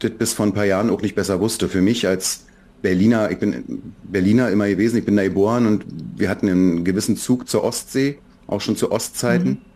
das 0.00 0.10
bis 0.12 0.32
vor 0.34 0.46
ein 0.46 0.52
paar 0.52 0.66
Jahren 0.66 0.90
auch 0.90 1.00
nicht 1.00 1.14
besser 1.14 1.40
wusste. 1.40 1.68
Für 1.68 1.80
mich 1.80 2.06
als 2.06 2.44
Berliner, 2.82 3.30
ich 3.30 3.38
bin 3.38 3.94
Berliner 4.04 4.50
immer 4.50 4.68
gewesen, 4.68 4.98
ich 4.98 5.04
bin 5.04 5.16
da 5.16 5.24
geboren 5.24 5.66
und 5.66 5.84
wir 6.16 6.28
hatten 6.28 6.48
einen 6.48 6.84
gewissen 6.84 7.16
Zug 7.16 7.48
zur 7.48 7.64
Ostsee, 7.64 8.18
auch 8.46 8.60
schon 8.60 8.76
zu 8.76 8.92
Ostzeiten. 8.92 9.48
Mhm. 9.50 9.67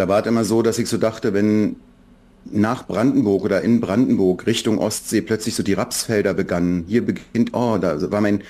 Da 0.00 0.08
war 0.08 0.22
es 0.22 0.26
immer 0.26 0.44
so, 0.44 0.62
dass 0.62 0.78
ich 0.78 0.88
so 0.88 0.96
dachte, 0.96 1.34
wenn 1.34 1.76
nach 2.46 2.86
Brandenburg 2.86 3.44
oder 3.44 3.60
in 3.60 3.82
Brandenburg 3.82 4.46
Richtung 4.46 4.78
Ostsee 4.78 5.20
plötzlich 5.20 5.54
so 5.54 5.62
die 5.62 5.74
Rapsfelder 5.74 6.32
begannen. 6.32 6.86
Hier 6.88 7.04
beginnt, 7.04 7.50
oh, 7.52 7.76
da 7.76 8.10
war 8.10 8.22
mein 8.22 8.42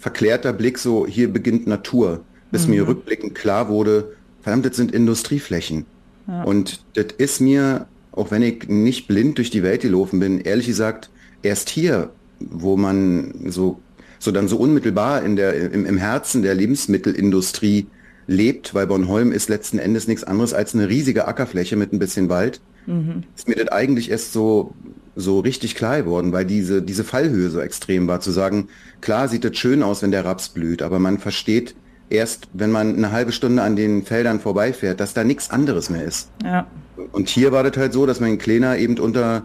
verklärter 0.00 0.52
Blick 0.52 0.78
so, 0.78 1.06
hier 1.06 1.32
beginnt 1.32 1.68
Natur, 1.68 2.24
bis 2.50 2.64
mhm. 2.66 2.74
mir 2.74 2.88
rückblickend 2.88 3.36
klar 3.36 3.68
wurde, 3.68 4.16
verdammt, 4.42 4.66
das 4.66 4.74
sind 4.74 4.90
Industrieflächen. 4.90 5.86
Ja. 6.26 6.42
Und 6.42 6.84
das 6.94 7.06
ist 7.16 7.40
mir, 7.40 7.86
auch 8.10 8.32
wenn 8.32 8.42
ich 8.42 8.66
nicht 8.66 9.06
blind 9.06 9.38
durch 9.38 9.50
die 9.50 9.62
Welt 9.62 9.82
gelaufen 9.82 10.18
bin, 10.18 10.40
ehrlich 10.40 10.66
gesagt, 10.66 11.10
erst 11.44 11.68
hier, 11.68 12.10
wo 12.40 12.76
man 12.76 13.32
so, 13.50 13.78
so 14.18 14.32
dann 14.32 14.48
so 14.48 14.56
unmittelbar 14.56 15.22
in 15.22 15.36
der, 15.36 15.70
im, 15.70 15.86
im 15.86 15.96
Herzen 15.96 16.42
der 16.42 16.56
Lebensmittelindustrie 16.56 17.86
lebt, 18.26 18.74
weil 18.74 18.86
Bornholm 18.86 19.32
ist 19.32 19.48
letzten 19.48 19.78
Endes 19.78 20.08
nichts 20.08 20.24
anderes 20.24 20.52
als 20.52 20.74
eine 20.74 20.88
riesige 20.88 21.28
Ackerfläche 21.28 21.76
mit 21.76 21.92
ein 21.92 21.98
bisschen 21.98 22.28
Wald 22.28 22.60
mhm. 22.86 23.24
ist 23.36 23.48
mir 23.48 23.56
das 23.56 23.68
eigentlich 23.68 24.10
erst 24.10 24.32
so, 24.32 24.74
so 25.14 25.40
richtig 25.40 25.74
klar 25.74 26.02
geworden, 26.02 26.32
weil 26.32 26.44
diese, 26.44 26.82
diese 26.82 27.04
Fallhöhe 27.04 27.50
so 27.50 27.60
extrem 27.60 28.08
war, 28.08 28.20
zu 28.20 28.30
sagen, 28.30 28.68
klar 29.00 29.28
sieht 29.28 29.44
das 29.44 29.56
schön 29.56 29.82
aus, 29.82 30.02
wenn 30.02 30.10
der 30.10 30.24
Raps 30.24 30.48
blüht, 30.48 30.82
aber 30.82 30.98
man 30.98 31.18
versteht 31.18 31.74
erst, 32.08 32.48
wenn 32.52 32.70
man 32.70 32.96
eine 32.96 33.12
halbe 33.12 33.32
Stunde 33.32 33.62
an 33.62 33.76
den 33.76 34.04
Feldern 34.04 34.40
vorbeifährt, 34.40 35.00
dass 35.00 35.14
da 35.14 35.24
nichts 35.24 35.50
anderes 35.50 35.90
mehr 35.90 36.04
ist. 36.04 36.30
Ja. 36.44 36.66
Und 37.12 37.28
hier 37.28 37.52
war 37.52 37.62
das 37.64 37.76
halt 37.76 37.92
so, 37.92 38.06
dass 38.06 38.20
mein 38.20 38.38
Kleiner 38.38 38.76
eben 38.78 38.98
unter, 38.98 39.42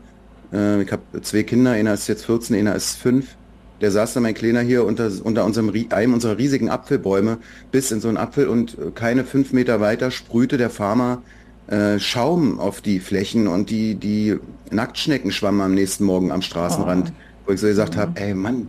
äh, 0.53 0.81
ich 0.81 0.91
habe 0.91 1.21
zwei 1.21 1.43
Kinder, 1.43 1.71
einer 1.71 1.93
ist 1.93 2.07
jetzt 2.07 2.25
14, 2.25 2.55
einer 2.55 2.75
ist 2.75 2.97
5, 2.97 3.25
der 3.81 3.91
saß 3.91 4.13
da 4.13 4.19
mein 4.19 4.33
Kleiner 4.33 4.61
hier 4.61 4.85
unter, 4.85 5.11
unter 5.23 5.43
unserem, 5.45 5.71
einem 5.89 6.13
unserer 6.13 6.37
riesigen 6.37 6.69
Apfelbäume 6.69 7.39
bis 7.71 7.91
in 7.91 7.99
so 7.99 8.07
einen 8.07 8.17
Apfel 8.17 8.47
und 8.47 8.77
keine 8.95 9.25
fünf 9.25 9.53
Meter 9.53 9.81
weiter 9.81 10.11
sprühte 10.11 10.57
der 10.57 10.69
Farmer 10.69 11.21
äh, 11.67 11.99
Schaum 11.99 12.59
auf 12.59 12.81
die 12.81 12.99
Flächen 12.99 13.47
und 13.47 13.69
die, 13.69 13.95
die 13.95 14.37
Nacktschnecken 14.69 15.31
schwammen 15.31 15.61
am 15.61 15.73
nächsten 15.73 16.03
Morgen 16.03 16.31
am 16.31 16.41
Straßenrand, 16.41 17.09
oh. 17.09 17.47
wo 17.47 17.53
ich 17.53 17.59
so 17.59 17.67
gesagt 17.67 17.95
mhm. 17.95 17.99
habe, 17.99 18.21
ey 18.21 18.33
Mann, 18.33 18.67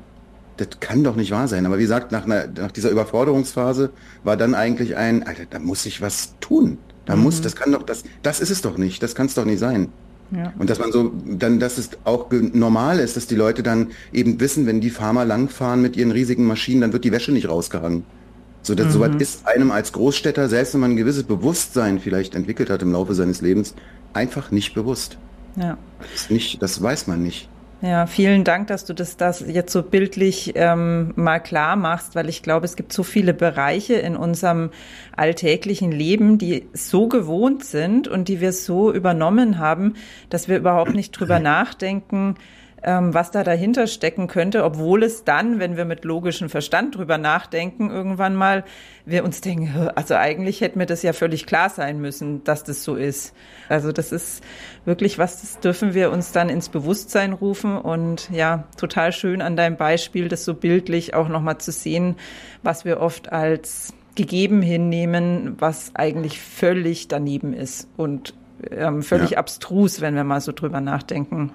das 0.56 0.68
kann 0.80 1.02
doch 1.02 1.16
nicht 1.16 1.30
wahr 1.30 1.48
sein. 1.48 1.66
Aber 1.66 1.78
wie 1.78 1.82
gesagt, 1.82 2.12
nach, 2.12 2.24
einer, 2.24 2.46
nach 2.46 2.72
dieser 2.72 2.90
Überforderungsphase 2.90 3.90
war 4.24 4.36
dann 4.36 4.54
eigentlich 4.54 4.96
ein, 4.96 5.26
Alter, 5.26 5.44
da 5.48 5.58
muss 5.58 5.86
ich 5.86 6.00
was 6.00 6.34
tun. 6.40 6.78
Da 7.04 7.16
mhm. 7.16 7.22
muss, 7.22 7.40
das 7.40 7.56
kann 7.56 7.72
doch, 7.72 7.82
das, 7.82 8.04
das 8.22 8.40
ist 8.40 8.50
es 8.50 8.62
doch 8.62 8.78
nicht, 8.78 9.02
das 9.02 9.14
kann 9.14 9.26
es 9.26 9.34
doch 9.34 9.44
nicht 9.44 9.58
sein. 9.58 9.88
Ja. 10.34 10.52
Und 10.58 10.70
dass 10.70 10.78
man 10.78 10.92
so, 10.92 11.12
dann, 11.26 11.60
dass 11.60 11.78
es 11.78 11.90
auch 12.04 12.30
normal 12.30 12.98
ist, 12.98 13.16
dass 13.16 13.26
die 13.26 13.34
Leute 13.34 13.62
dann 13.62 13.88
eben 14.12 14.40
wissen, 14.40 14.66
wenn 14.66 14.80
die 14.80 14.90
Farmer 14.90 15.24
langfahren 15.24 15.82
mit 15.82 15.96
ihren 15.96 16.10
riesigen 16.10 16.46
Maschinen, 16.46 16.80
dann 16.80 16.92
wird 16.92 17.04
die 17.04 17.12
Wäsche 17.12 17.32
nicht 17.32 17.48
rausgehangen. 17.48 18.04
So, 18.62 18.74
dass, 18.74 18.86
mhm. 18.86 18.90
Soweit 18.92 19.20
ist 19.20 19.46
einem 19.46 19.70
als 19.70 19.92
Großstädter, 19.92 20.48
selbst 20.48 20.74
wenn 20.74 20.80
man 20.80 20.92
ein 20.92 20.96
gewisses 20.96 21.24
Bewusstsein 21.24 21.98
vielleicht 21.98 22.34
entwickelt 22.34 22.70
hat 22.70 22.82
im 22.82 22.92
Laufe 22.92 23.14
seines 23.14 23.40
Lebens, 23.40 23.74
einfach 24.12 24.50
nicht 24.50 24.74
bewusst. 24.74 25.18
Ja. 25.56 25.76
Das, 26.12 26.30
nicht, 26.30 26.62
das 26.62 26.80
weiß 26.80 27.08
man 27.08 27.22
nicht. 27.22 27.48
Ja, 27.84 28.06
vielen 28.06 28.44
Dank, 28.44 28.68
dass 28.68 28.84
du 28.84 28.94
das, 28.94 29.16
das 29.16 29.44
jetzt 29.44 29.72
so 29.72 29.82
bildlich 29.82 30.52
ähm, 30.54 31.12
mal 31.16 31.40
klar 31.40 31.74
machst, 31.74 32.14
weil 32.14 32.28
ich 32.28 32.44
glaube, 32.44 32.64
es 32.64 32.76
gibt 32.76 32.92
so 32.92 33.02
viele 33.02 33.34
Bereiche 33.34 33.94
in 33.94 34.14
unserem 34.14 34.70
alltäglichen 35.16 35.90
Leben, 35.90 36.38
die 36.38 36.68
so 36.72 37.08
gewohnt 37.08 37.64
sind 37.64 38.06
und 38.06 38.28
die 38.28 38.40
wir 38.40 38.52
so 38.52 38.92
übernommen 38.92 39.58
haben, 39.58 39.94
dass 40.30 40.46
wir 40.46 40.58
überhaupt 40.58 40.94
nicht 40.94 41.10
drüber 41.10 41.38
nachdenken, 41.40 42.36
was 42.84 43.30
da 43.30 43.44
dahinter 43.44 43.86
stecken 43.86 44.26
könnte, 44.26 44.64
obwohl 44.64 45.02
es 45.04 45.24
dann, 45.24 45.58
wenn 45.60 45.76
wir 45.76 45.84
mit 45.84 46.04
logischem 46.04 46.48
Verstand 46.48 46.96
drüber 46.96 47.16
nachdenken, 47.16 47.90
irgendwann 47.90 48.34
mal 48.34 48.64
wir 49.04 49.24
uns 49.24 49.40
denken, 49.40 49.90
also 49.94 50.14
eigentlich 50.14 50.60
hätte 50.60 50.78
mir 50.78 50.86
das 50.86 51.02
ja 51.02 51.12
völlig 51.12 51.46
klar 51.46 51.70
sein 51.70 52.00
müssen, 52.00 52.44
dass 52.44 52.64
das 52.64 52.82
so 52.84 52.96
ist. 52.96 53.34
Also 53.68 53.92
das 53.92 54.12
ist 54.12 54.42
wirklich 54.84 55.18
was, 55.18 55.40
das 55.40 55.60
dürfen 55.60 55.94
wir 55.94 56.10
uns 56.10 56.32
dann 56.32 56.48
ins 56.48 56.68
Bewusstsein 56.68 57.32
rufen 57.32 57.76
und 57.76 58.28
ja, 58.30 58.64
total 58.76 59.12
schön 59.12 59.42
an 59.42 59.56
deinem 59.56 59.76
Beispiel, 59.76 60.28
das 60.28 60.44
so 60.44 60.54
bildlich 60.54 61.14
auch 61.14 61.28
nochmal 61.28 61.58
zu 61.58 61.72
sehen, 61.72 62.16
was 62.62 62.84
wir 62.84 63.00
oft 63.00 63.32
als 63.32 63.94
gegeben 64.14 64.60
hinnehmen, 64.60 65.56
was 65.58 65.92
eigentlich 65.94 66.40
völlig 66.40 67.08
daneben 67.08 67.54
ist 67.54 67.88
und 67.96 68.34
ähm, 68.70 69.02
völlig 69.02 69.30
ja. 69.30 69.38
abstrus, 69.38 70.00
wenn 70.00 70.14
wir 70.14 70.24
mal 70.24 70.40
so 70.40 70.52
drüber 70.52 70.80
nachdenken. 70.80 71.52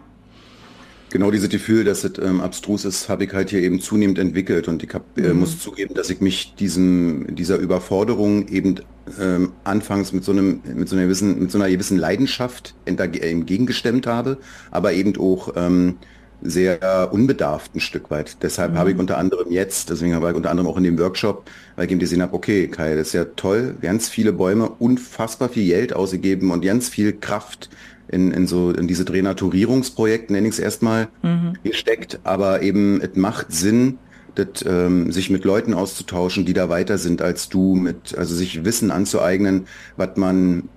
Genau 1.09 1.31
dieses 1.31 1.49
Gefühl, 1.49 1.85
dass 1.85 2.03
es 2.03 2.17
ähm, 2.19 2.41
abstrus 2.41 2.83
ist, 2.83 3.07
habe 3.07 3.23
ich 3.23 3.33
halt 3.33 3.49
hier 3.49 3.61
eben 3.61 3.79
zunehmend 3.79 4.19
entwickelt 4.19 4.67
und 4.67 4.83
ich 4.83 4.93
hab, 4.93 5.17
äh, 5.17 5.33
mhm. 5.33 5.39
muss 5.39 5.59
zugeben, 5.59 5.93
dass 5.93 6.09
ich 6.09 6.19
mich 6.19 6.55
diesem 6.55 7.33
dieser 7.33 7.57
Überforderung 7.57 8.49
eben 8.49 8.81
ähm, 9.19 9.53
anfangs 9.63 10.11
mit 10.11 10.25
so 10.25 10.33
einem 10.33 10.61
mit 10.75 10.89
so 10.89 10.97
einer 10.97 11.05
gewissen 11.05 11.39
mit 11.39 11.51
so 11.51 11.59
einer 11.59 11.69
gewissen 11.69 11.97
Leidenschaft 11.97 12.75
entgegengestemmt 12.85 14.05
habe, 14.05 14.37
aber 14.69 14.91
eben 14.93 15.17
auch 15.17 15.53
ähm, 15.55 15.95
sehr 16.41 17.09
unbedarft 17.11 17.75
ein 17.75 17.79
Stück 17.79 18.11
weit. 18.11 18.43
Deshalb 18.43 18.73
mhm. 18.73 18.77
habe 18.77 18.91
ich 18.91 18.97
unter 18.97 19.17
anderem 19.17 19.49
jetzt, 19.49 19.89
deswegen 19.89 20.13
habe 20.13 20.29
ich 20.29 20.35
unter 20.35 20.51
anderem 20.51 20.67
auch 20.67 20.77
in 20.77 20.83
dem 20.83 20.99
Workshop, 20.99 21.49
weil 21.75 21.85
ich 21.85 21.91
eben 21.91 21.99
gesehen 21.99 22.21
habe, 22.21 22.33
okay, 22.33 22.67
Kai, 22.67 22.95
das 22.95 23.07
ist 23.07 23.13
ja 23.13 23.25
toll, 23.25 23.75
ganz 23.81 24.09
viele 24.09 24.33
Bäume, 24.33 24.69
unfassbar 24.69 25.49
viel 25.49 25.65
Geld 25.65 25.93
ausgegeben 25.93 26.51
und 26.51 26.63
ganz 26.63 26.89
viel 26.89 27.13
Kraft 27.13 27.69
in, 28.09 28.31
in 28.31 28.47
so 28.47 28.71
in 28.71 28.87
diese 28.87 29.05
Drenaturierungsprojekte, 29.05 30.33
nenne 30.33 30.47
ich 30.47 30.53
es 30.53 30.59
erstmal, 30.59 31.09
mhm. 31.23 31.53
gesteckt. 31.63 32.19
Aber 32.23 32.61
eben, 32.61 33.01
es 33.01 33.15
macht 33.15 33.51
Sinn, 33.51 33.99
das, 34.35 34.63
ähm, 34.65 35.11
sich 35.11 35.29
mit 35.29 35.45
Leuten 35.45 35.73
auszutauschen, 35.73 36.45
die 36.45 36.53
da 36.53 36.69
weiter 36.69 36.97
sind 36.97 37.21
als 37.21 37.49
du, 37.49 37.75
mit, 37.75 38.17
also 38.17 38.35
sich 38.35 38.65
Wissen 38.65 38.91
anzueignen, 38.91 39.65
was 39.95 40.15
man 40.15 40.69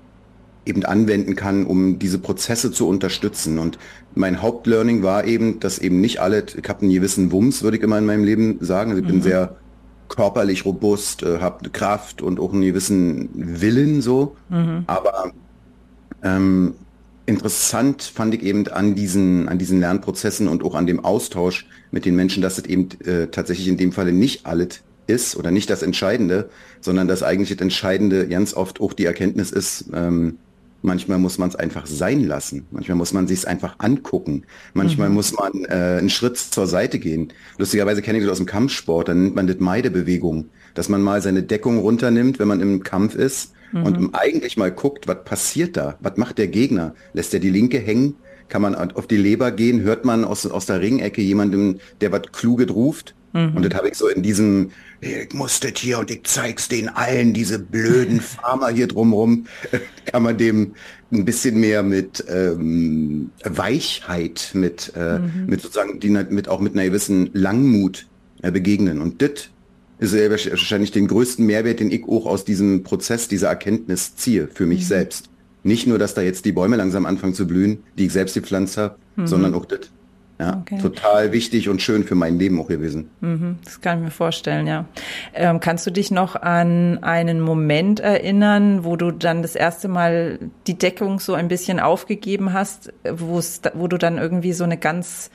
eben 0.66 0.84
anwenden 0.84 1.36
kann, 1.36 1.66
um 1.66 1.98
diese 1.98 2.18
Prozesse 2.18 2.70
zu 2.70 2.88
unterstützen. 2.88 3.58
Und 3.58 3.78
mein 4.14 4.42
Hauptlearning 4.42 5.02
war 5.02 5.24
eben, 5.24 5.60
dass 5.60 5.78
eben 5.78 6.00
nicht 6.00 6.20
alle, 6.20 6.44
ich 6.56 6.68
habe 6.68 6.82
einen 6.82 6.92
gewissen 6.92 7.32
Wumms, 7.32 7.62
würde 7.62 7.76
ich 7.76 7.82
immer 7.82 7.98
in 7.98 8.06
meinem 8.06 8.24
Leben 8.24 8.58
sagen. 8.60 8.90
Also 8.90 9.02
ich 9.02 9.08
mhm. 9.08 9.12
bin 9.12 9.22
sehr 9.22 9.56
körperlich 10.08 10.64
robust, 10.64 11.22
äh, 11.22 11.38
habe 11.40 11.70
Kraft 11.70 12.20
und 12.20 12.40
auch 12.40 12.52
einen 12.52 12.62
gewissen 12.62 13.30
Willen 13.34 14.02
so. 14.02 14.36
Mhm. 14.48 14.84
Aber 14.86 15.32
ähm, 16.22 16.74
interessant 17.30 18.02
fand 18.02 18.34
ich 18.34 18.42
eben 18.42 18.68
an 18.68 18.94
diesen, 18.94 19.48
an 19.48 19.58
diesen 19.58 19.80
Lernprozessen 19.80 20.48
und 20.48 20.62
auch 20.62 20.74
an 20.74 20.86
dem 20.86 21.02
Austausch 21.02 21.66
mit 21.90 22.04
den 22.04 22.16
Menschen, 22.16 22.42
dass 22.42 22.58
es 22.58 22.64
eben 22.64 22.88
äh, 23.06 23.28
tatsächlich 23.28 23.68
in 23.68 23.78
dem 23.78 23.92
Falle 23.92 24.12
nicht 24.12 24.44
alles 24.44 24.82
ist 25.06 25.36
oder 25.36 25.50
nicht 25.50 25.70
das 25.70 25.82
Entscheidende, 25.82 26.50
sondern 26.80 27.08
dass 27.08 27.22
eigentlich 27.22 27.50
das 27.50 27.62
Entscheidende 27.62 28.28
ganz 28.28 28.52
oft 28.52 28.80
auch 28.80 28.92
die 28.92 29.04
Erkenntnis 29.04 29.50
ist, 29.50 29.86
ähm, 29.94 30.38
manchmal 30.82 31.18
muss 31.18 31.38
man 31.38 31.48
es 31.48 31.56
einfach 31.56 31.86
sein 31.86 32.24
lassen, 32.24 32.66
manchmal 32.70 32.96
muss 32.96 33.12
man 33.12 33.26
sich 33.28 33.38
es 33.38 33.44
einfach 33.44 33.76
angucken, 33.78 34.44
manchmal 34.74 35.08
mhm. 35.08 35.14
muss 35.14 35.32
man 35.32 35.64
äh, 35.64 35.98
einen 35.98 36.10
Schritt 36.10 36.36
zur 36.36 36.66
Seite 36.66 36.98
gehen. 36.98 37.32
Lustigerweise 37.58 38.02
kenne 38.02 38.18
ich 38.18 38.24
das 38.24 38.32
aus 38.32 38.38
dem 38.38 38.46
Kampfsport, 38.46 39.08
dann 39.08 39.22
nennt 39.22 39.36
man 39.36 39.46
das 39.46 39.58
Meidebewegung, 39.58 40.46
dass 40.74 40.88
man 40.88 41.00
mal 41.00 41.22
seine 41.22 41.42
Deckung 41.42 41.78
runternimmt, 41.78 42.38
wenn 42.38 42.48
man 42.48 42.60
im 42.60 42.82
Kampf 42.82 43.14
ist 43.14 43.52
mhm. 43.72 43.82
und 43.84 44.14
eigentlich 44.14 44.56
mal 44.56 44.70
guckt, 44.70 45.08
was 45.08 45.24
passiert 45.24 45.76
da, 45.76 45.96
was 46.00 46.16
macht 46.16 46.38
der 46.38 46.48
Gegner, 46.48 46.94
lässt 47.12 47.34
er 47.34 47.40
die 47.40 47.50
Linke 47.50 47.78
hängen, 47.78 48.16
kann 48.48 48.62
man 48.62 48.74
auf 48.74 49.06
die 49.06 49.16
Leber 49.16 49.52
gehen, 49.52 49.82
hört 49.82 50.04
man 50.04 50.24
aus, 50.24 50.46
aus 50.46 50.66
der 50.66 50.80
Ringecke 50.80 51.22
jemandem, 51.22 51.78
der 52.00 52.10
was 52.12 52.22
Kluges 52.32 52.70
ruft, 52.70 53.14
Mhm. 53.32 53.56
Und 53.56 53.64
das 53.64 53.74
habe 53.74 53.88
ich 53.88 53.94
so 53.94 54.08
in 54.08 54.22
diesem, 54.22 54.70
ich 55.00 55.32
muss 55.32 55.60
das 55.60 55.72
hier 55.76 55.98
und 55.98 56.10
ich 56.10 56.24
zeig's 56.24 56.68
denen 56.68 56.88
allen, 56.88 57.32
diese 57.32 57.58
blöden 57.58 58.20
Farmer 58.20 58.68
hier 58.68 58.88
drumrum, 58.88 59.46
kann 60.06 60.22
man 60.22 60.36
dem 60.36 60.74
ein 61.12 61.24
bisschen 61.24 61.58
mehr 61.58 61.82
mit 61.82 62.24
ähm, 62.28 63.30
Weichheit, 63.44 64.50
mit, 64.54 64.92
äh, 64.96 65.18
mhm. 65.18 65.46
mit 65.46 65.60
sozusagen, 65.60 66.00
die, 66.00 66.10
mit 66.10 66.48
auch 66.48 66.60
mit 66.60 66.74
einer 66.74 66.84
gewissen 66.84 67.30
Langmut 67.32 68.06
äh, 68.42 68.50
begegnen. 68.50 69.00
Und 69.00 69.22
das 69.22 69.50
ist 70.00 70.14
ja 70.14 70.30
wahrscheinlich 70.30 70.92
den 70.92 71.06
größten 71.08 71.44
Mehrwert, 71.44 71.80
den 71.80 71.90
ich 71.90 72.04
auch 72.08 72.26
aus 72.26 72.44
diesem 72.44 72.82
Prozess, 72.82 73.28
dieser 73.28 73.48
Erkenntnis 73.48 74.16
ziehe, 74.16 74.48
für 74.48 74.66
mich 74.66 74.80
mhm. 74.80 74.86
selbst. 74.86 75.30
Nicht 75.62 75.86
nur, 75.86 75.98
dass 75.98 76.14
da 76.14 76.22
jetzt 76.22 76.46
die 76.46 76.52
Bäume 76.52 76.76
langsam 76.76 77.04
anfangen 77.04 77.34
zu 77.34 77.46
blühen, 77.46 77.82
die 77.98 78.06
ich 78.06 78.12
selbst 78.12 78.34
gepflanzt 78.34 78.78
habe, 78.78 78.96
mhm. 79.16 79.26
sondern 79.26 79.54
auch 79.54 79.66
das. 79.66 79.90
Ja, 80.38 80.62
okay. 80.62 80.78
total 80.78 81.32
wichtig 81.32 81.68
und 81.68 81.82
schön 81.82 82.02
für 82.04 82.14
mein 82.14 82.38
Leben 82.38 82.58
auch 82.58 82.68
gewesen. 82.68 83.10
Mhm, 83.20 83.58
das 83.62 83.82
kann 83.82 83.98
ich 83.98 84.04
mir 84.04 84.10
vorstellen, 84.10 84.66
ja. 84.66 84.86
Ähm, 85.34 85.60
kannst 85.60 85.86
du 85.86 85.90
dich 85.90 86.10
noch 86.10 86.34
an 86.34 86.96
einen 87.02 87.42
Moment 87.42 88.00
erinnern, 88.00 88.82
wo 88.82 88.96
du 88.96 89.10
dann 89.10 89.42
das 89.42 89.54
erste 89.54 89.88
Mal 89.88 90.38
die 90.66 90.78
Deckung 90.78 91.20
so 91.20 91.34
ein 91.34 91.48
bisschen 91.48 91.78
aufgegeben 91.78 92.54
hast, 92.54 92.90
wo 93.04 93.86
du 93.86 93.98
dann 93.98 94.16
irgendwie 94.16 94.54
so 94.54 94.64
eine 94.64 94.78
ganz 94.78 95.30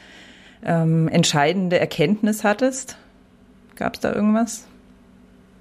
ähm, 0.63 1.07
entscheidende 1.07 1.77
Erkenntnis 1.79 2.43
hattest? 2.43 2.97
Gab 3.75 3.95
es 3.95 3.99
da 4.01 4.13
irgendwas? 4.13 4.63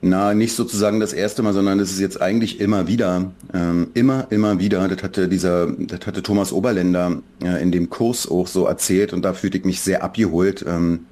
Na, 0.06 0.34
nicht 0.34 0.54
sozusagen 0.54 1.00
das 1.00 1.14
erste 1.14 1.42
Mal, 1.42 1.54
sondern 1.54 1.78
das 1.78 1.90
ist 1.90 1.98
jetzt 1.98 2.20
eigentlich 2.20 2.60
immer 2.60 2.86
wieder, 2.86 3.32
ähm, 3.54 3.88
immer, 3.94 4.26
immer 4.28 4.58
wieder. 4.58 4.86
Das 4.86 5.02
hatte 5.02 5.28
dieser, 5.28 5.68
das 5.78 6.06
hatte 6.06 6.22
Thomas 6.22 6.52
Oberländer 6.52 7.22
äh, 7.42 7.62
in 7.62 7.72
dem 7.72 7.88
Kurs 7.88 8.30
auch 8.30 8.46
so 8.46 8.66
erzählt 8.66 9.14
und 9.14 9.22
da 9.24 9.32
fühlte 9.32 9.56
ich 9.56 9.64
mich 9.64 9.80
sehr 9.80 10.04
abgeholt, 10.04 10.62
ähm, 10.68 11.06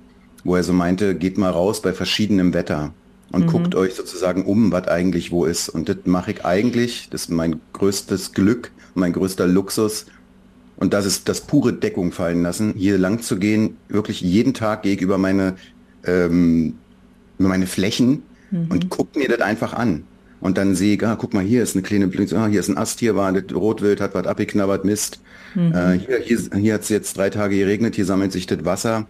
wo 0.45 0.57
er 0.57 0.63
so 0.63 0.75
meinte, 0.75 1.15
geht 1.15 1.39
mal 1.39 1.49
raus 1.49 1.81
bei 1.81 1.95
verschiedenem 1.95 2.53
Wetter 2.53 2.93
und 3.33 3.47
mhm. 3.47 3.51
guckt 3.51 3.75
euch 3.75 3.95
sozusagen 3.95 4.45
um, 4.45 4.71
was 4.73 4.89
eigentlich 4.89 5.33
wo 5.33 5.47
ist. 5.47 5.71
Und 5.71 5.89
das 5.89 5.97
mache 6.05 6.33
ich 6.33 6.45
eigentlich, 6.45 7.09
das 7.11 7.23
ist 7.23 7.31
mein 7.31 7.61
größtes 7.73 8.33
Glück, 8.33 8.73
mein 8.95 9.15
größter 9.15 9.47
Luxus. 9.47 10.05
Und 10.77 10.93
das 10.93 11.07
ist 11.07 11.31
das 11.31 11.41
pure 11.41 11.73
Deckung 11.73 12.13
fallen 12.13 12.43
lassen, 12.43 12.75
hier 12.77 12.99
lang 12.99 13.23
zu 13.23 13.39
gehen, 13.39 13.79
wirklich 13.89 14.21
jeden 14.21 14.53
Tag 14.53 14.83
gehe 14.83 14.95
ich 14.95 15.01
über 15.01 15.17
meine, 15.17 15.55
ähm, 16.05 16.75
meine 17.39 17.67
Flächen 17.67 18.23
mhm. 18.51 18.67
und 18.69 18.91
guck 18.91 19.17
mir 19.17 19.29
das 19.29 19.41
einfach 19.41 19.73
an. 19.75 20.05
Und 20.43 20.59
dann 20.59 20.75
sehe 20.75 20.97
ich, 20.97 21.07
ah, 21.07 21.17
guck 21.17 21.35
mal, 21.35 21.45
hier 21.45 21.63
ist 21.63 21.77
eine 21.77 21.83
kleine 21.83 22.09
Blüte, 22.09 22.37
ah, 22.37 22.49
hier 22.49 22.59
ist 22.59 22.69
ein 22.69 22.77
Ast, 22.77 22.99
hier 22.99 23.15
war 23.15 23.33
das 23.33 23.55
Rotwild, 23.55 24.01
hat 24.01 24.15
was 24.15 24.27
abgeknabbert, 24.27 24.85
Mist. 24.85 25.21
Mhm. 25.55 25.73
Äh, 25.73 25.99
hier 25.99 26.19
hier, 26.19 26.39
hier 26.59 26.75
hat 26.75 26.83
es 26.83 26.89
jetzt 26.89 27.17
drei 27.17 27.31
Tage 27.31 27.57
geregnet, 27.57 27.95
hier 27.95 28.05
sammelt 28.05 28.33
sich 28.33 28.47
das 28.47 28.65
Wasser. 28.65 29.07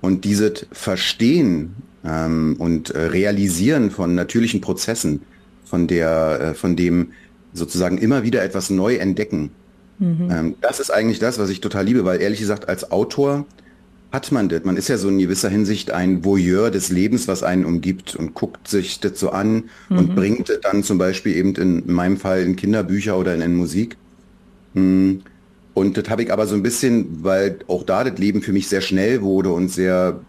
Und 0.00 0.24
dieses 0.24 0.66
Verstehen 0.72 1.76
ähm, 2.04 2.56
und 2.58 2.90
äh, 2.90 2.98
Realisieren 3.06 3.92
von 3.92 4.16
natürlichen 4.16 4.60
Prozessen, 4.60 5.22
von 5.64 5.86
der, 5.86 6.40
äh, 6.40 6.54
von 6.54 6.74
dem 6.74 7.12
sozusagen 7.54 7.98
immer 7.98 8.24
wieder 8.24 8.42
etwas 8.42 8.68
neu 8.68 8.96
entdecken, 8.96 9.52
mhm. 10.00 10.28
ähm, 10.32 10.54
das 10.60 10.80
ist 10.80 10.90
eigentlich 10.90 11.20
das, 11.20 11.38
was 11.38 11.48
ich 11.48 11.60
total 11.60 11.84
liebe, 11.84 12.04
weil 12.04 12.20
ehrlich 12.20 12.40
gesagt 12.40 12.68
als 12.68 12.90
Autor 12.90 13.46
hat 14.12 14.30
man 14.30 14.48
das? 14.48 14.64
Man 14.64 14.76
ist 14.76 14.88
ja 14.88 14.98
so 14.98 15.08
in 15.08 15.18
gewisser 15.18 15.48
Hinsicht 15.48 15.90
ein 15.90 16.24
Voyeur 16.24 16.70
des 16.70 16.90
Lebens, 16.90 17.28
was 17.28 17.42
einen 17.42 17.64
umgibt 17.64 18.14
und 18.14 18.34
guckt 18.34 18.68
sich 18.68 19.00
das 19.00 19.18
so 19.18 19.30
an 19.30 19.64
mhm. 19.88 19.98
und 19.98 20.14
bringt 20.14 20.48
das 20.48 20.60
dann 20.60 20.84
zum 20.84 20.98
Beispiel 20.98 21.34
eben 21.34 21.54
in, 21.54 21.92
meinem 21.92 22.18
Fall 22.18 22.42
in 22.42 22.56
Kinderbücher 22.56 23.18
oder 23.18 23.34
in, 23.34 23.40
in 23.40 23.56
Musik. 23.56 23.96
Hm. 24.74 25.22
Und 25.74 25.96
das 25.96 26.10
habe 26.10 26.22
ich 26.22 26.32
aber 26.32 26.46
so 26.46 26.54
ein 26.54 26.62
bisschen, 26.62 27.24
weil 27.24 27.60
auch 27.66 27.82
da 27.82 28.04
das 28.04 28.18
Leben 28.18 28.42
für 28.42 28.52
mich 28.52 28.68
sehr 28.68 28.82
schnell 28.82 29.22
wurde 29.22 29.50
und 29.50 29.68
sehr 29.68 30.20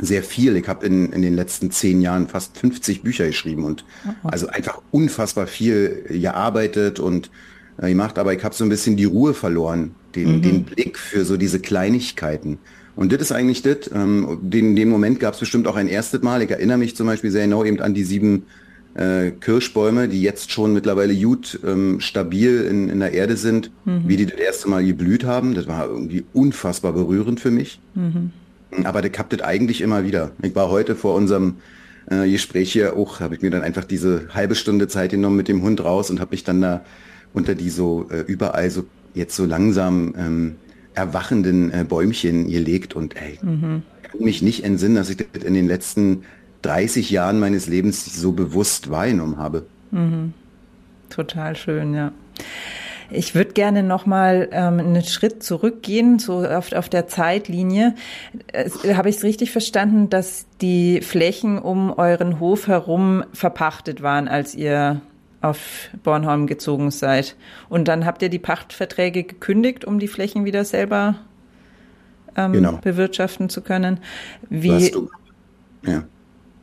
sehr 0.00 0.22
viel. 0.22 0.56
Ich 0.56 0.68
habe 0.68 0.84
in, 0.84 1.10
in 1.12 1.22
den 1.22 1.34
letzten 1.34 1.70
zehn 1.70 2.02
Jahren 2.02 2.28
fast 2.28 2.58
50 2.58 3.02
Bücher 3.02 3.26
geschrieben 3.26 3.64
und 3.64 3.84
Aha. 4.04 4.14
also 4.24 4.48
einfach 4.48 4.82
unfassbar 4.90 5.46
viel 5.46 6.04
gearbeitet 6.10 7.00
und 7.00 7.30
äh, 7.78 7.88
gemacht, 7.88 8.18
aber 8.18 8.34
ich 8.34 8.44
habe 8.44 8.54
so 8.54 8.64
ein 8.64 8.68
bisschen 8.68 8.96
die 8.96 9.04
Ruhe 9.04 9.34
verloren, 9.34 9.94
den, 10.14 10.36
mhm. 10.36 10.42
den 10.42 10.64
Blick 10.64 10.98
für 10.98 11.24
so 11.24 11.36
diese 11.36 11.60
Kleinigkeiten. 11.60 12.58
Und 12.96 13.12
das 13.12 13.20
ist 13.20 13.32
eigentlich 13.32 13.62
das. 13.62 13.90
Ähm, 13.94 14.38
den, 14.42 14.74
den 14.74 14.88
Moment 14.88 15.20
gab 15.20 15.34
es 15.34 15.40
bestimmt 15.40 15.68
auch 15.68 15.76
ein 15.76 15.86
erstes 15.86 16.22
Mal. 16.22 16.42
Ich 16.42 16.50
erinnere 16.50 16.78
mich 16.78 16.96
zum 16.96 17.06
Beispiel 17.06 17.30
sehr 17.30 17.44
genau 17.44 17.64
eben 17.64 17.80
an 17.80 17.94
die 17.94 18.04
sieben 18.04 18.46
äh, 18.94 19.30
Kirschbäume, 19.32 20.08
die 20.08 20.22
jetzt 20.22 20.50
schon 20.50 20.72
mittlerweile 20.72 21.14
gut 21.14 21.60
ähm, 21.64 22.00
stabil 22.00 22.62
in, 22.62 22.88
in 22.88 23.00
der 23.00 23.12
Erde 23.12 23.36
sind, 23.36 23.70
mhm. 23.84 24.04
wie 24.06 24.16
die 24.16 24.26
das 24.26 24.38
erste 24.38 24.70
Mal 24.70 24.84
geblüht 24.84 25.24
haben. 25.24 25.54
Das 25.54 25.66
war 25.66 25.86
irgendwie 25.86 26.24
unfassbar 26.32 26.94
berührend 26.94 27.38
für 27.38 27.50
mich. 27.50 27.78
Mhm. 27.94 28.32
Aber 28.84 29.02
das 29.02 29.12
habt 29.18 29.32
das 29.34 29.42
eigentlich 29.42 29.82
immer 29.82 30.04
wieder. 30.04 30.32
Ich 30.42 30.54
war 30.54 30.70
heute 30.70 30.96
vor 30.96 31.14
unserem 31.14 31.56
äh, 32.10 32.28
Gespräch 32.28 32.72
hier 32.72 32.96
auch, 32.96 33.20
habe 33.20 33.34
ich 33.34 33.42
mir 33.42 33.50
dann 33.50 33.62
einfach 33.62 33.84
diese 33.84 34.28
halbe 34.32 34.54
Stunde 34.54 34.88
Zeit 34.88 35.10
genommen 35.10 35.36
mit 35.36 35.48
dem 35.48 35.62
Hund 35.62 35.84
raus 35.84 36.10
und 36.10 36.20
habe 36.20 36.30
mich 36.32 36.44
dann 36.44 36.62
da 36.62 36.84
unter 37.34 37.54
die 37.54 37.68
so 37.68 38.08
äh, 38.10 38.20
überall 38.20 38.70
so 38.70 38.86
jetzt 39.14 39.36
so 39.36 39.44
langsam 39.44 40.14
ähm, 40.18 40.56
erwachenden 40.96 41.70
äh, 41.70 41.84
Bäumchen 41.84 42.48
gelegt 42.48 42.94
und 42.94 43.16
ey, 43.16 43.38
mhm. 43.42 43.82
kann 44.02 44.20
mich 44.20 44.42
nicht 44.42 44.64
entsinnen, 44.64 44.96
dass 44.96 45.10
ich 45.10 45.18
das 45.18 45.44
in 45.44 45.54
den 45.54 45.68
letzten 45.68 46.24
30 46.62 47.10
Jahren 47.10 47.38
meines 47.38 47.68
Lebens 47.68 48.04
so 48.04 48.32
bewusst 48.32 48.90
wahrgenommen 48.90 49.38
habe. 49.38 49.66
Mhm. 49.90 50.32
Total 51.10 51.54
schön, 51.54 51.94
ja. 51.94 52.12
Ich 53.10 53.36
würde 53.36 53.52
gerne 53.52 53.84
noch 53.84 54.04
mal 54.04 54.48
ähm, 54.50 54.80
einen 54.80 55.04
Schritt 55.04 55.42
zurückgehen, 55.42 56.18
so 56.18 56.44
auf, 56.44 56.72
auf 56.72 56.88
der 56.88 57.06
Zeitlinie. 57.06 57.94
Äh, 58.52 58.94
Habe 58.94 59.08
ich 59.08 59.16
es 59.16 59.22
richtig 59.22 59.52
verstanden, 59.52 60.10
dass 60.10 60.46
die 60.60 61.00
Flächen 61.02 61.58
um 61.58 61.92
euren 61.92 62.40
Hof 62.40 62.66
herum 62.66 63.22
verpachtet 63.32 64.02
waren, 64.02 64.26
als 64.26 64.56
ihr 64.56 65.00
auf 65.46 65.88
Bornholm 66.02 66.46
gezogen 66.46 66.90
seid. 66.90 67.36
Und 67.68 67.88
dann 67.88 68.04
habt 68.04 68.22
ihr 68.22 68.28
die 68.28 68.38
Pachtverträge 68.38 69.24
gekündigt, 69.24 69.84
um 69.84 69.98
die 69.98 70.08
Flächen 70.08 70.44
wieder 70.44 70.64
selber 70.64 71.16
ähm, 72.36 72.52
genau. 72.52 72.78
bewirtschaften 72.78 73.48
zu 73.48 73.62
können. 73.62 74.00
Wie, 74.48 74.92
ja. 75.82 76.04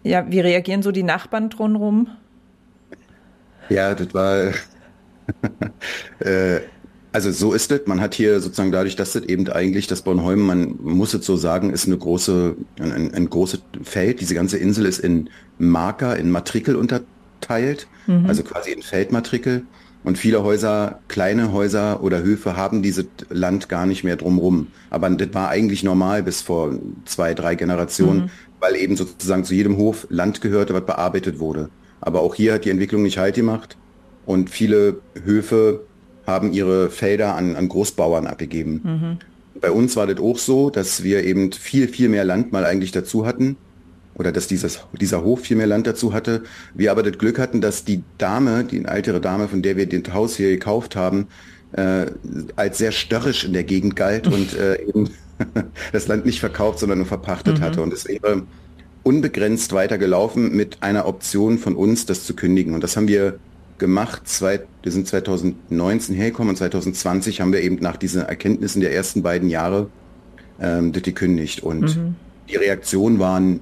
ja, 0.04 0.32
wie 0.32 0.40
reagieren 0.40 0.84
so 0.84 0.92
die 0.92 1.04
Nachbarn 1.04 1.50
drumherum? 1.50 2.08
Ja, 3.70 3.96
das 3.96 4.14
war 4.14 4.52
äh, 6.20 6.62
also 7.14 7.32
so 7.32 7.54
ist 7.54 7.72
es. 7.72 7.82
Man 7.86 8.02
hat 8.02 8.16
hier 8.16 8.42
sozusagen 8.42 8.72
dadurch, 8.72 8.96
dass 8.96 9.14
es 9.14 9.24
eben 9.24 9.48
eigentlich 9.48 9.86
das 9.86 10.02
Bornholm, 10.02 10.42
man 10.42 10.76
muss 10.82 11.14
es 11.14 11.26
so 11.26 11.38
sagen, 11.38 11.70
ist 11.70 11.86
eine 11.86 11.98
große, 11.98 12.56
ein, 12.80 13.14
ein 13.14 13.30
großes 13.30 13.62
Feld. 13.84 14.20
Diese 14.20 14.34
ganze 14.34 14.58
Insel 14.58 14.88
ist 14.88 15.00
in 15.00 15.30
Marker, 15.60 16.18
in 16.18 16.32
Matrikel 16.32 16.76
unter, 16.76 17.02
teilt, 17.44 17.88
mhm. 18.08 18.26
also 18.26 18.44
quasi 18.44 18.72
in 18.72 18.82
Feldmatrikel. 18.82 19.64
Und 20.04 20.18
viele 20.18 20.44
Häuser, 20.44 21.00
kleine 21.08 21.54
Häuser 21.54 22.04
oder 22.04 22.24
Höfe 22.24 22.58
haben 22.58 22.82
dieses 22.82 23.06
Land 23.30 23.70
gar 23.70 23.86
nicht 23.86 24.04
mehr 24.04 24.18
drumrum. 24.18 24.68
Aber 24.90 25.10
das 25.10 25.34
war 25.34 25.50
eigentlich 25.50 25.84
normal 25.84 26.24
bis 26.24 26.42
vor 26.42 26.74
zwei, 27.06 27.34
drei 27.34 27.56
Generationen, 27.56 28.24
mhm. 28.24 28.30
weil 28.60 28.76
eben 28.76 28.98
sozusagen 28.98 29.46
zu 29.46 29.54
jedem 29.54 29.78
Hof 29.78 30.06
Land 30.10 30.42
gehörte, 30.42 30.74
was 30.74 30.86
bearbeitet 30.86 31.40
wurde. 31.40 31.70
Aber 32.02 32.22
auch 32.22 32.36
hier 32.36 32.54
hat 32.54 32.66
die 32.66 32.70
Entwicklung 32.70 33.04
nicht 33.04 33.18
halt 33.18 33.36
gemacht. 33.36 33.78
Und 34.26 34.50
viele 34.50 34.98
Höfe 35.24 35.82
haben 36.28 36.52
ihre 36.52 36.90
Felder 36.90 37.36
an, 37.36 37.56
an 37.56 37.70
Großbauern 37.70 38.28
abgegeben. 38.28 38.82
Mhm. 38.84 39.60
Bei 39.62 39.72
uns 39.72 39.96
war 39.96 40.08
das 40.08 40.20
auch 40.20 40.38
so, 40.38 40.70
dass 40.70 41.04
wir 41.04 41.24
eben 41.24 41.54
viel, 41.54 41.88
viel 41.88 42.10
mehr 42.10 42.26
Land 42.26 42.52
mal 42.52 42.66
eigentlich 42.66 42.92
dazu 42.92 43.26
hatten 43.26 43.56
oder 44.16 44.32
dass 44.32 44.48
dieses, 44.48 44.82
dieser 45.00 45.24
Hof 45.24 45.42
viel 45.42 45.58
mehr 45.58 45.68
Land 45.68 45.88
dazu 45.88 46.14
hatte. 46.14 46.44
Wir 46.74 46.92
aber 46.92 47.04
das 47.04 47.18
Glück 47.18 47.40
hatten, 47.40 47.62
dass 47.62 47.84
die 47.84 48.04
Dame, 48.18 48.64
die 48.64 48.86
ältere 48.86 49.22
Dame, 49.22 49.48
von 49.48 49.62
der 49.62 49.78
wir 49.78 49.88
das 49.88 50.14
Haus 50.14 50.36
hier 50.36 50.50
gekauft 50.50 50.96
haben, 50.96 51.28
äh, 51.74 52.06
als 52.56 52.78
sehr 52.78 52.92
störrisch 52.92 53.44
in 53.44 53.54
der 53.54 53.64
Gegend 53.64 53.96
galt 53.96 54.28
und 54.28 54.54
äh, 54.58 54.82
eben 54.84 55.10
das 55.92 56.08
Land 56.08 56.26
nicht 56.26 56.40
verkauft, 56.40 56.80
sondern 56.80 57.00
nur 57.00 57.08
verpachtet 57.08 57.60
mhm. 57.60 57.64
hatte. 57.64 57.82
Und 57.82 57.94
es 57.94 58.08
wäre 58.08 58.44
unbegrenzt 59.04 59.74
weiter 59.74 59.98
gelaufen 59.98 60.56
mit 60.56 60.78
einer 60.82 61.08
Option 61.08 61.58
von 61.58 61.76
uns, 61.76 62.06
das 62.06 62.26
zu 62.26 62.36
kündigen. 62.36 62.74
Und 62.74 62.84
das 62.84 62.96
haben 62.96 63.08
wir 63.08 63.40
gemacht. 63.78 64.28
Zwei, 64.28 64.62
wir 64.82 64.92
sind 64.92 65.08
2019 65.08 66.16
hergekommen 66.16 66.52
und 66.52 66.56
2020 66.58 67.42
haben 67.42 67.52
wir 67.52 67.62
eben 67.62 67.78
nach 67.78 67.98
diesen 67.98 68.22
Erkenntnissen 68.22 68.82
der 68.82 68.94
ersten 68.94 69.24
beiden 69.24 69.50
Jahre 69.50 69.90
ähm, 70.60 70.94
das 70.94 71.04
gekündigt. 71.04 71.62
Und 71.62 71.98
mhm. 71.98 72.16
die 72.50 72.56
Reaktionen 72.56 73.20
waren, 73.20 73.60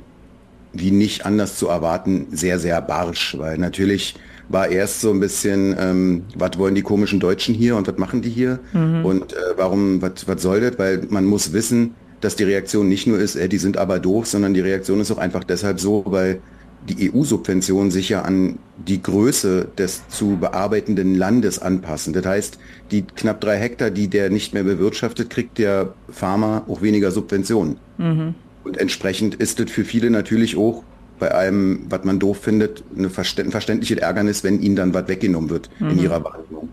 wie 0.74 0.92
nicht 0.92 1.26
anders 1.26 1.58
zu 1.58 1.68
erwarten, 1.68 2.28
sehr, 2.32 2.60
sehr 2.60 2.82
barsch, 2.82 3.38
weil 3.38 3.58
natürlich 3.58 4.16
war 4.50 4.70
erst 4.70 5.02
so 5.02 5.12
ein 5.12 5.20
bisschen, 5.20 5.76
ähm, 5.80 6.24
was 6.36 6.58
wollen 6.58 6.76
die 6.76 6.82
komischen 6.82 7.20
Deutschen 7.20 7.56
hier 7.56 7.76
und 7.76 7.88
was 7.88 7.98
machen 7.98 8.22
die 8.22 8.30
hier 8.30 8.60
mhm. 8.74 9.06
und 9.06 9.34
äh, 9.34 9.38
warum, 9.56 10.02
was 10.02 10.42
soll 10.42 10.62
das? 10.62 10.78
Weil 10.78 11.08
man 11.10 11.26
muss 11.26 11.54
wissen, 11.54 11.96
dass 12.20 12.36
die 12.36 12.44
Reaktion 12.44 12.88
nicht 12.90 13.08
nur 13.08 13.20
ist, 13.20 13.36
äh, 13.36 13.48
die 13.48 13.58
sind 13.58 13.78
aber 13.78 14.00
doof, 14.00 14.28
sondern 14.28 14.54
die 14.54 14.62
Reaktion 14.62 15.00
ist 15.00 15.12
auch 15.12 15.18
einfach 15.18 15.44
deshalb 15.44 15.80
so, 15.80 16.04
weil 16.06 16.42
die 16.90 17.12
EU-Subventionen 17.14 17.92
sich 17.92 18.10
ja 18.10 18.24
an 18.24 18.58
die 18.78 19.02
Größe 19.02 19.68
des 19.78 20.08
zu 20.08 20.38
bearbeitenden 20.38 21.16
Landes 21.16 21.60
anpassen. 21.60 22.12
Das 22.14 22.26
heißt, 22.26 22.58
die 22.90 23.04
knapp 23.04 23.40
drei 23.40 23.58
Hektar, 23.58 23.92
die 23.92 24.08
der 24.08 24.32
nicht 24.32 24.54
mehr 24.54 24.64
bewirtschaftet, 24.64 25.30
kriegt 25.30 25.60
der 25.60 25.94
Farmer 26.10 26.64
auch 26.68 26.82
weniger 26.82 27.12
Subventionen. 27.12 27.78
Mhm. 27.98 28.36
Und 28.64 28.78
entsprechend 28.78 29.36
ist 29.36 29.60
es 29.60 29.72
für 29.72 29.86
viele 29.86 30.10
natürlich 30.10 30.58
auch 30.58 30.84
bei 31.20 31.32
allem, 31.32 31.86
was 31.90 32.04
man 32.04 32.20
doof 32.20 32.40
findet, 32.42 32.84
eine 32.98 33.08
ein 33.08 33.52
verständliches 33.52 33.98
Ärgernis, 33.98 34.44
wenn 34.44 34.62
ihnen 34.62 34.76
dann 34.76 34.94
was 34.94 35.08
weggenommen 35.08 35.50
wird 35.50 35.70
mhm. 35.80 35.92
in 35.92 36.00
ihrer 36.00 36.20
Behandlung. 36.20 36.70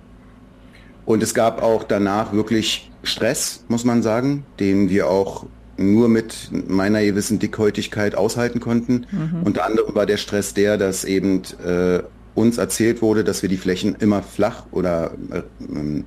Und 1.04 1.22
es 1.22 1.34
gab 1.34 1.62
auch 1.62 1.84
danach 1.84 2.32
wirklich 2.32 2.90
Stress, 3.02 3.64
muss 3.68 3.84
man 3.84 4.02
sagen, 4.02 4.44
den 4.58 4.90
wir 4.90 5.08
auch 5.08 5.46
nur 5.76 6.08
mit 6.08 6.50
meiner 6.68 7.02
gewissen 7.04 7.38
Dickhäutigkeit 7.38 8.14
aushalten 8.14 8.60
konnten. 8.60 9.06
Mhm. 9.10 9.42
Unter 9.44 9.64
anderem 9.64 9.94
war 9.94 10.06
der 10.06 10.16
Stress 10.16 10.54
der, 10.54 10.76
dass 10.76 11.04
eben 11.04 11.42
äh, 11.64 12.00
uns 12.34 12.58
erzählt 12.58 13.00
wurde, 13.02 13.24
dass 13.24 13.42
wir 13.42 13.48
die 13.48 13.56
Flächen 13.56 13.96
immer 14.00 14.22
flach 14.22 14.64
oder 14.70 15.12
äh, 15.30 15.42
ähm, 15.60 16.04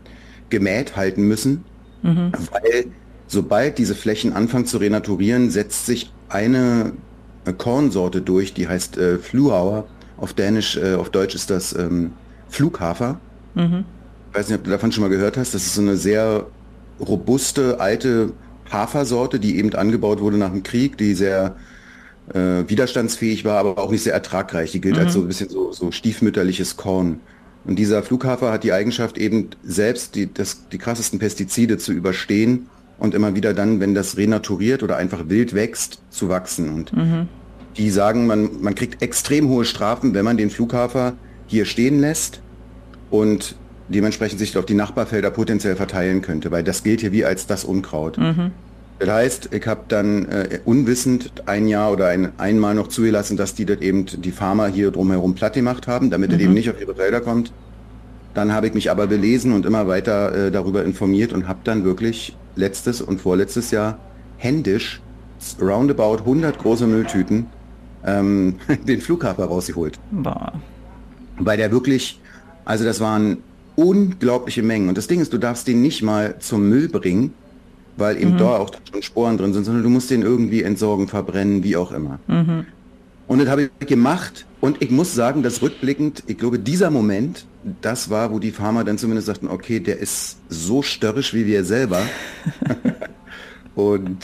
gemäht 0.49 0.95
halten 0.95 1.27
müssen, 1.27 1.63
mhm. 2.01 2.31
weil 2.51 2.85
sobald 3.31 3.77
diese 3.77 3.95
Flächen 3.95 4.33
anfangen 4.33 4.65
zu 4.65 4.77
renaturieren, 4.77 5.51
setzt 5.51 5.85
sich 5.85 6.11
eine 6.27 6.91
Kornsorte 7.57 8.21
durch, 8.21 8.53
die 8.53 8.67
heißt 8.67 8.97
äh, 8.97 9.17
Fluhauer. 9.17 9.87
Auf 10.17 10.33
Dänisch, 10.33 10.75
äh, 10.77 10.95
auf 10.95 11.09
Deutsch 11.09 11.33
ist 11.33 11.49
das 11.49 11.73
ähm, 11.73 12.11
Flughafer. 12.49 13.19
Mhm. 13.55 13.85
Ich 14.29 14.37
weiß 14.37 14.49
nicht, 14.49 14.57
ob 14.57 14.65
du 14.65 14.69
davon 14.69 14.91
schon 14.91 15.01
mal 15.01 15.09
gehört 15.09 15.37
hast. 15.37 15.53
Das 15.53 15.65
ist 15.65 15.75
so 15.75 15.81
eine 15.81 15.95
sehr 15.95 16.45
robuste, 16.99 17.79
alte 17.79 18.33
Hafersorte, 18.69 19.39
die 19.39 19.57
eben 19.57 19.73
angebaut 19.75 20.19
wurde 20.19 20.37
nach 20.37 20.51
dem 20.51 20.63
Krieg, 20.63 20.97
die 20.97 21.15
sehr 21.15 21.55
äh, 22.33 22.63
widerstandsfähig 22.67 23.45
war, 23.45 23.57
aber 23.57 23.77
auch 23.77 23.91
nicht 23.91 24.03
sehr 24.03 24.13
ertragreich. 24.13 24.73
Die 24.73 24.81
gilt 24.81 24.95
mhm. 24.95 25.03
als 25.03 25.13
so 25.13 25.21
ein 25.21 25.27
bisschen 25.27 25.49
so, 25.49 25.71
so 25.71 25.91
stiefmütterliches 25.91 26.75
Korn. 26.75 27.21
Und 27.63 27.79
dieser 27.79 28.03
Flughafer 28.03 28.51
hat 28.51 28.65
die 28.65 28.73
Eigenschaft 28.73 29.17
eben 29.17 29.51
selbst 29.63 30.15
die, 30.15 30.31
das, 30.31 30.67
die 30.69 30.77
krassesten 30.77 31.17
Pestizide 31.19 31.77
zu 31.77 31.93
überstehen 31.93 32.67
und 33.01 33.15
immer 33.15 33.33
wieder 33.33 33.55
dann, 33.55 33.79
wenn 33.79 33.95
das 33.95 34.15
renaturiert 34.15 34.83
oder 34.83 34.95
einfach 34.95 35.27
wild 35.27 35.55
wächst, 35.55 36.03
zu 36.11 36.29
wachsen. 36.29 36.69
Und 36.69 36.95
mhm. 36.95 37.27
die 37.75 37.89
sagen, 37.89 38.27
man, 38.27 38.61
man 38.61 38.75
kriegt 38.75 39.01
extrem 39.01 39.49
hohe 39.49 39.65
Strafen, 39.65 40.13
wenn 40.13 40.23
man 40.23 40.37
den 40.37 40.51
Flughafer 40.51 41.13
hier 41.47 41.65
stehen 41.65 41.99
lässt 41.99 42.41
und 43.09 43.55
dementsprechend 43.89 44.37
sich 44.37 44.55
auf 44.55 44.67
die 44.67 44.75
Nachbarfelder 44.75 45.31
potenziell 45.31 45.75
verteilen 45.75 46.21
könnte, 46.21 46.51
weil 46.51 46.63
das 46.63 46.83
gilt 46.83 47.01
hier 47.01 47.11
wie 47.11 47.25
als 47.25 47.47
das 47.47 47.63
Unkraut. 47.63 48.19
Mhm. 48.19 48.51
Das 48.99 49.09
heißt, 49.09 49.49
ich 49.51 49.65
habe 49.65 49.81
dann 49.87 50.25
äh, 50.27 50.59
unwissend 50.63 51.31
ein 51.47 51.67
Jahr 51.67 51.91
oder 51.91 52.09
ein, 52.09 52.33
einmal 52.37 52.75
noch 52.75 52.87
zugelassen, 52.87 53.35
dass 53.35 53.55
die 53.55 53.65
das 53.65 53.81
eben 53.81 54.05
die 54.05 54.31
Farmer 54.31 54.67
hier 54.67 54.91
drumherum 54.91 55.33
platt 55.33 55.53
gemacht 55.53 55.87
haben, 55.87 56.11
damit 56.11 56.29
mhm. 56.29 56.35
es 56.35 56.41
eben 56.43 56.53
nicht 56.53 56.69
auf 56.69 56.79
ihre 56.79 56.93
Felder 56.93 57.19
kommt. 57.19 57.51
Dann 58.33 58.53
habe 58.53 58.67
ich 58.67 58.73
mich 58.73 58.89
aber 58.89 59.07
belesen 59.07 59.53
und 59.53 59.65
immer 59.65 59.87
weiter 59.87 60.47
äh, 60.47 60.51
darüber 60.51 60.85
informiert 60.85 61.33
und 61.33 61.47
habe 61.47 61.59
dann 61.63 61.83
wirklich 61.83 62.35
letztes 62.55 63.01
und 63.01 63.19
vorletztes 63.19 63.71
Jahr 63.71 63.99
händisch 64.37 65.01
roundabout 65.59 66.19
100 66.19 66.57
große 66.57 66.87
Mülltüten 66.87 67.47
ähm, 68.05 68.55
den 68.87 69.01
Flughafen 69.01 69.43
rausgeholt. 69.43 69.99
Boah. 70.11 70.53
Weil 71.39 71.57
der 71.57 71.71
wirklich, 71.71 72.19
also 72.65 72.85
das 72.85 72.99
waren 72.99 73.37
unglaubliche 73.75 74.63
Mengen. 74.63 74.89
Und 74.89 74.97
das 74.97 75.07
Ding 75.07 75.19
ist, 75.21 75.33
du 75.33 75.37
darfst 75.37 75.67
den 75.67 75.81
nicht 75.81 76.01
mal 76.03 76.35
zum 76.39 76.69
Müll 76.69 76.87
bringen, 76.87 77.33
weil 77.97 78.17
eben 78.17 78.33
mhm. 78.33 78.37
da 78.37 78.57
auch 78.57 78.71
schon 78.91 79.01
Sporen 79.01 79.37
drin 79.37 79.53
sind, 79.53 79.65
sondern 79.65 79.83
du 79.83 79.89
musst 79.89 80.09
den 80.09 80.21
irgendwie 80.21 80.63
entsorgen, 80.63 81.07
verbrennen, 81.07 81.63
wie 81.63 81.75
auch 81.75 81.91
immer. 81.91 82.19
Mhm. 82.27 82.65
Und 83.27 83.39
das 83.39 83.49
habe 83.49 83.69
ich 83.79 83.87
gemacht 83.87 84.45
und 84.61 84.81
ich 84.81 84.91
muss 84.91 85.15
sagen, 85.15 85.41
dass 85.41 85.63
rückblickend, 85.63 86.23
ich 86.27 86.37
glaube, 86.37 86.59
dieser 86.59 86.91
Moment, 86.91 87.45
das 87.81 88.11
war, 88.11 88.31
wo 88.31 88.37
die 88.37 88.51
Farmer 88.51 88.83
dann 88.83 88.99
zumindest 88.99 89.25
sagten, 89.25 89.47
okay, 89.47 89.79
der 89.79 89.97
ist 89.97 90.37
so 90.49 90.83
störrisch 90.83 91.33
wie 91.33 91.47
wir 91.47 91.65
selber. 91.65 92.01
und 93.75 94.19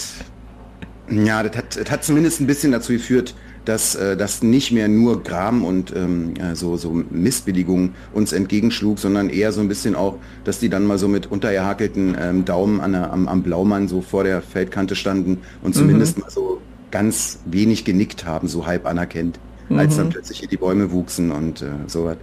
ja, 1.10 1.42
das 1.42 1.58
hat, 1.58 1.76
das 1.76 1.90
hat 1.90 2.04
zumindest 2.04 2.40
ein 2.40 2.48
bisschen 2.48 2.72
dazu 2.72 2.94
geführt, 2.94 3.34
dass 3.66 3.96
äh, 3.96 4.16
das 4.16 4.44
nicht 4.44 4.72
mehr 4.72 4.88
nur 4.88 5.24
Gram 5.24 5.66
und 5.66 5.94
ähm, 5.96 6.36
so, 6.54 6.78
so 6.78 7.04
Missbilligung 7.10 7.96
uns 8.14 8.32
entgegenschlug, 8.32 9.00
sondern 9.00 9.30
eher 9.30 9.52
so 9.52 9.60
ein 9.60 9.68
bisschen 9.68 9.96
auch, 9.96 10.20
dass 10.44 10.60
die 10.60 10.70
dann 10.70 10.86
mal 10.86 11.00
so 11.00 11.08
mit 11.08 11.26
untergehakelten 11.26 12.16
ähm, 12.20 12.46
Daumen 12.46 12.80
an 12.80 12.94
der, 12.94 13.12
am, 13.12 13.28
am 13.28 13.42
Blaumann 13.42 13.88
so 13.88 14.02
vor 14.02 14.24
der 14.24 14.42
Feldkante 14.42 14.96
standen 14.96 15.40
und 15.64 15.74
zumindest 15.74 16.18
mhm. 16.18 16.24
mal 16.24 16.30
so 16.30 16.62
ganz 16.92 17.40
wenig 17.46 17.84
genickt 17.84 18.26
haben, 18.26 18.48
so 18.48 18.66
halb 18.66 18.86
anerkennt, 18.86 19.40
mhm. 19.70 19.80
als 19.80 19.98
dann 19.98 20.10
plötzlich 20.10 20.40
hier 20.40 20.50
die 20.50 20.58
Bäume 20.58 20.92
wuchsen 20.92 21.32
und 21.32 21.62
äh, 21.62 21.68
so 21.88 22.06
was. 22.06 22.18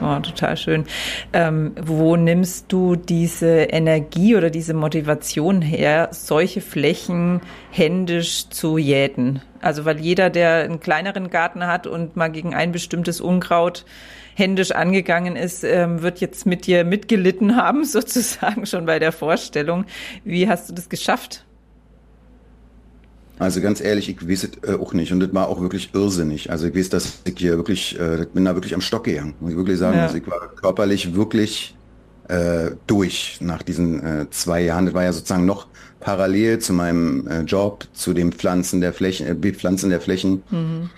Oh, 0.00 0.20
total 0.20 0.56
schön. 0.56 0.84
Ähm, 1.32 1.72
wo 1.80 2.14
nimmst 2.14 2.66
du 2.68 2.94
diese 2.94 3.48
Energie 3.48 4.36
oder 4.36 4.48
diese 4.48 4.72
Motivation 4.72 5.60
her, 5.60 6.10
solche 6.12 6.60
Flächen 6.60 7.40
händisch 7.72 8.48
zu 8.48 8.78
jäten? 8.78 9.42
Also 9.60 9.84
weil 9.84 9.98
jeder, 9.98 10.30
der 10.30 10.62
einen 10.62 10.78
kleineren 10.78 11.30
Garten 11.30 11.66
hat 11.66 11.88
und 11.88 12.16
mal 12.16 12.28
gegen 12.28 12.54
ein 12.54 12.70
bestimmtes 12.70 13.20
Unkraut 13.20 13.84
händisch 14.36 14.70
angegangen 14.70 15.34
ist, 15.34 15.64
ähm, 15.64 16.00
wird 16.00 16.20
jetzt 16.20 16.46
mit 16.46 16.66
dir 16.66 16.84
mitgelitten 16.84 17.56
haben, 17.56 17.84
sozusagen 17.84 18.66
schon 18.66 18.86
bei 18.86 19.00
der 19.00 19.10
Vorstellung. 19.10 19.84
Wie 20.22 20.48
hast 20.48 20.70
du 20.70 20.74
das 20.74 20.88
geschafft? 20.88 21.44
Also 23.38 23.60
ganz 23.60 23.80
ehrlich, 23.80 24.08
ich 24.08 24.28
weiß 24.28 24.44
es 24.44 24.68
äh, 24.68 24.74
auch 24.74 24.92
nicht. 24.92 25.12
Und 25.12 25.20
das 25.20 25.32
war 25.32 25.48
auch 25.48 25.60
wirklich 25.60 25.90
irrsinnig. 25.94 26.50
Also 26.50 26.66
ich 26.66 26.74
weiß, 26.74 26.88
dass 26.88 27.20
ich 27.24 27.34
hier 27.36 27.56
wirklich, 27.56 27.98
äh, 27.98 28.26
bin 28.32 28.44
da 28.44 28.54
wirklich 28.54 28.74
am 28.74 28.80
Stock 28.80 29.04
gegangen, 29.04 29.34
muss 29.40 29.52
ich 29.52 29.56
wirklich 29.56 29.78
sagen. 29.78 29.96
Ja. 29.96 30.04
Also 30.04 30.16
ich 30.16 30.26
war 30.26 30.48
körperlich 30.60 31.14
wirklich 31.14 31.76
äh, 32.28 32.72
durch 32.86 33.38
nach 33.40 33.62
diesen 33.62 34.04
äh, 34.04 34.26
zwei 34.30 34.62
Jahren. 34.62 34.86
Das 34.86 34.94
war 34.94 35.04
ja 35.04 35.12
sozusagen 35.12 35.46
noch 35.46 35.68
parallel 36.00 36.58
zu 36.58 36.72
meinem 36.72 37.26
äh, 37.26 37.40
Job, 37.42 37.86
zu 37.92 38.14
dem 38.14 38.32
Pflanzen 38.32 38.80
der 38.80 38.92
Flächen, 38.92 39.26
äh, 39.26 39.34
Bepflanzen 39.34 39.90
der 39.90 40.00
Flächen. 40.00 40.42
Mhm. 40.50 40.90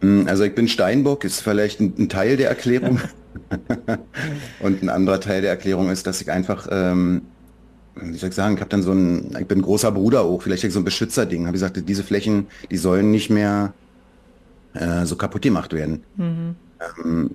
Mm, 0.00 0.28
also 0.28 0.44
ich 0.44 0.54
bin 0.54 0.68
Steinbock, 0.68 1.24
ist 1.24 1.40
vielleicht 1.40 1.80
ein, 1.80 1.94
ein 1.98 2.08
Teil 2.08 2.36
der 2.36 2.48
Erklärung. 2.48 3.00
Und 4.60 4.82
ein 4.82 4.88
anderer 4.88 5.20
Teil 5.20 5.42
der 5.42 5.50
Erklärung 5.50 5.90
ist, 5.90 6.06
dass 6.06 6.20
ich 6.20 6.30
einfach 6.30 6.66
ähm, 6.70 7.22
wie 8.00 8.16
soll 8.16 8.30
ich 8.30 8.34
sagen, 8.34 8.54
ich 8.54 8.60
habe 8.60 8.70
dann 8.70 8.82
so 8.82 8.92
ein, 8.92 9.36
ich 9.38 9.46
bin 9.46 9.58
ein 9.58 9.62
großer 9.62 9.92
Bruder 9.92 10.22
auch, 10.22 10.42
vielleicht 10.42 10.70
so 10.70 10.78
ein 10.80 10.84
Beschützerding. 10.84 11.46
Habe 11.46 11.56
ich 11.56 11.62
gesagt, 11.62 11.88
diese 11.88 12.04
Flächen, 12.04 12.46
die 12.70 12.76
sollen 12.76 13.10
nicht 13.10 13.30
mehr 13.30 13.72
äh, 14.74 15.04
so 15.04 15.16
kaputt 15.16 15.42
gemacht 15.42 15.72
werden. 15.72 16.02
Mhm. 16.16 16.56
Ähm, 17.04 17.30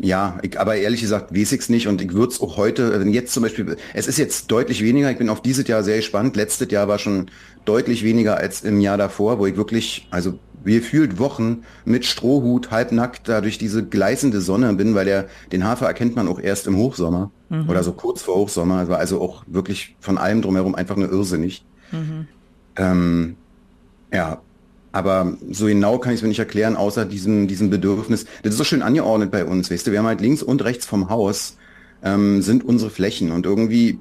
ja, 0.00 0.38
ich, 0.42 0.58
aber 0.58 0.76
ehrlich 0.76 1.02
gesagt 1.02 1.34
weiß 1.36 1.52
ich's 1.52 1.68
nicht 1.68 1.88
und 1.88 2.00
ich 2.00 2.14
würde 2.14 2.32
es 2.32 2.40
auch 2.40 2.56
heute, 2.56 2.98
wenn 2.98 3.12
jetzt 3.12 3.34
zum 3.34 3.42
Beispiel, 3.42 3.76
es 3.92 4.06
ist 4.06 4.18
jetzt 4.18 4.50
deutlich 4.50 4.82
weniger, 4.82 5.10
ich 5.10 5.18
bin 5.18 5.28
auf 5.28 5.42
dieses 5.42 5.66
Jahr 5.68 5.82
sehr 5.82 5.96
gespannt. 5.96 6.36
Letztes 6.36 6.70
Jahr 6.70 6.88
war 6.88 6.98
schon 6.98 7.26
deutlich 7.64 8.02
weniger 8.02 8.38
als 8.38 8.62
im 8.62 8.80
Jahr 8.80 8.96
davor, 8.96 9.38
wo 9.38 9.46
ich 9.46 9.56
wirklich, 9.56 10.08
also 10.10 10.38
wie 10.64 10.74
gefühlt 10.74 11.18
Wochen 11.18 11.64
mit 11.84 12.04
Strohhut, 12.04 12.70
halbnackt 12.70 13.28
da 13.28 13.40
durch 13.40 13.58
diese 13.58 13.84
gleißende 13.84 14.40
Sonne 14.40 14.72
bin, 14.74 14.94
weil 14.94 15.04
der, 15.04 15.26
den 15.52 15.64
Hafer 15.64 15.86
erkennt 15.86 16.16
man 16.16 16.28
auch 16.28 16.40
erst 16.40 16.66
im 16.66 16.76
Hochsommer 16.76 17.30
mhm. 17.50 17.68
oder 17.68 17.82
so 17.82 17.92
kurz 17.92 18.22
vor 18.22 18.36
Hochsommer. 18.36 18.82
Es 18.82 18.88
war 18.88 18.98
also 18.98 19.20
auch 19.20 19.44
wirklich 19.46 19.96
von 20.00 20.18
allem 20.18 20.42
drumherum 20.42 20.74
einfach 20.74 20.96
nur 20.96 21.10
irrsinnig. 21.10 21.64
Mhm. 21.92 22.26
Ähm, 22.76 23.36
ja, 24.12 24.40
aber 24.92 25.36
so 25.50 25.66
genau 25.66 25.98
kann 25.98 26.12
ich 26.12 26.18
es 26.18 26.22
mir 26.22 26.28
nicht 26.28 26.38
erklären, 26.38 26.76
außer 26.76 27.04
diesem, 27.04 27.48
diesem 27.48 27.68
Bedürfnis. 27.68 28.26
Das 28.42 28.52
ist 28.52 28.58
so 28.58 28.64
schön 28.64 28.82
angeordnet 28.82 29.30
bei 29.30 29.44
uns, 29.44 29.70
weißt 29.70 29.86
du, 29.86 29.90
wir 29.90 29.98
haben 29.98 30.06
halt 30.06 30.20
links 30.20 30.42
und 30.42 30.62
rechts 30.64 30.86
vom 30.86 31.10
Haus 31.10 31.56
ähm, 32.04 32.42
sind 32.42 32.64
unsere 32.64 32.90
Flächen 32.90 33.32
und 33.32 33.46
irgendwie 33.46 33.98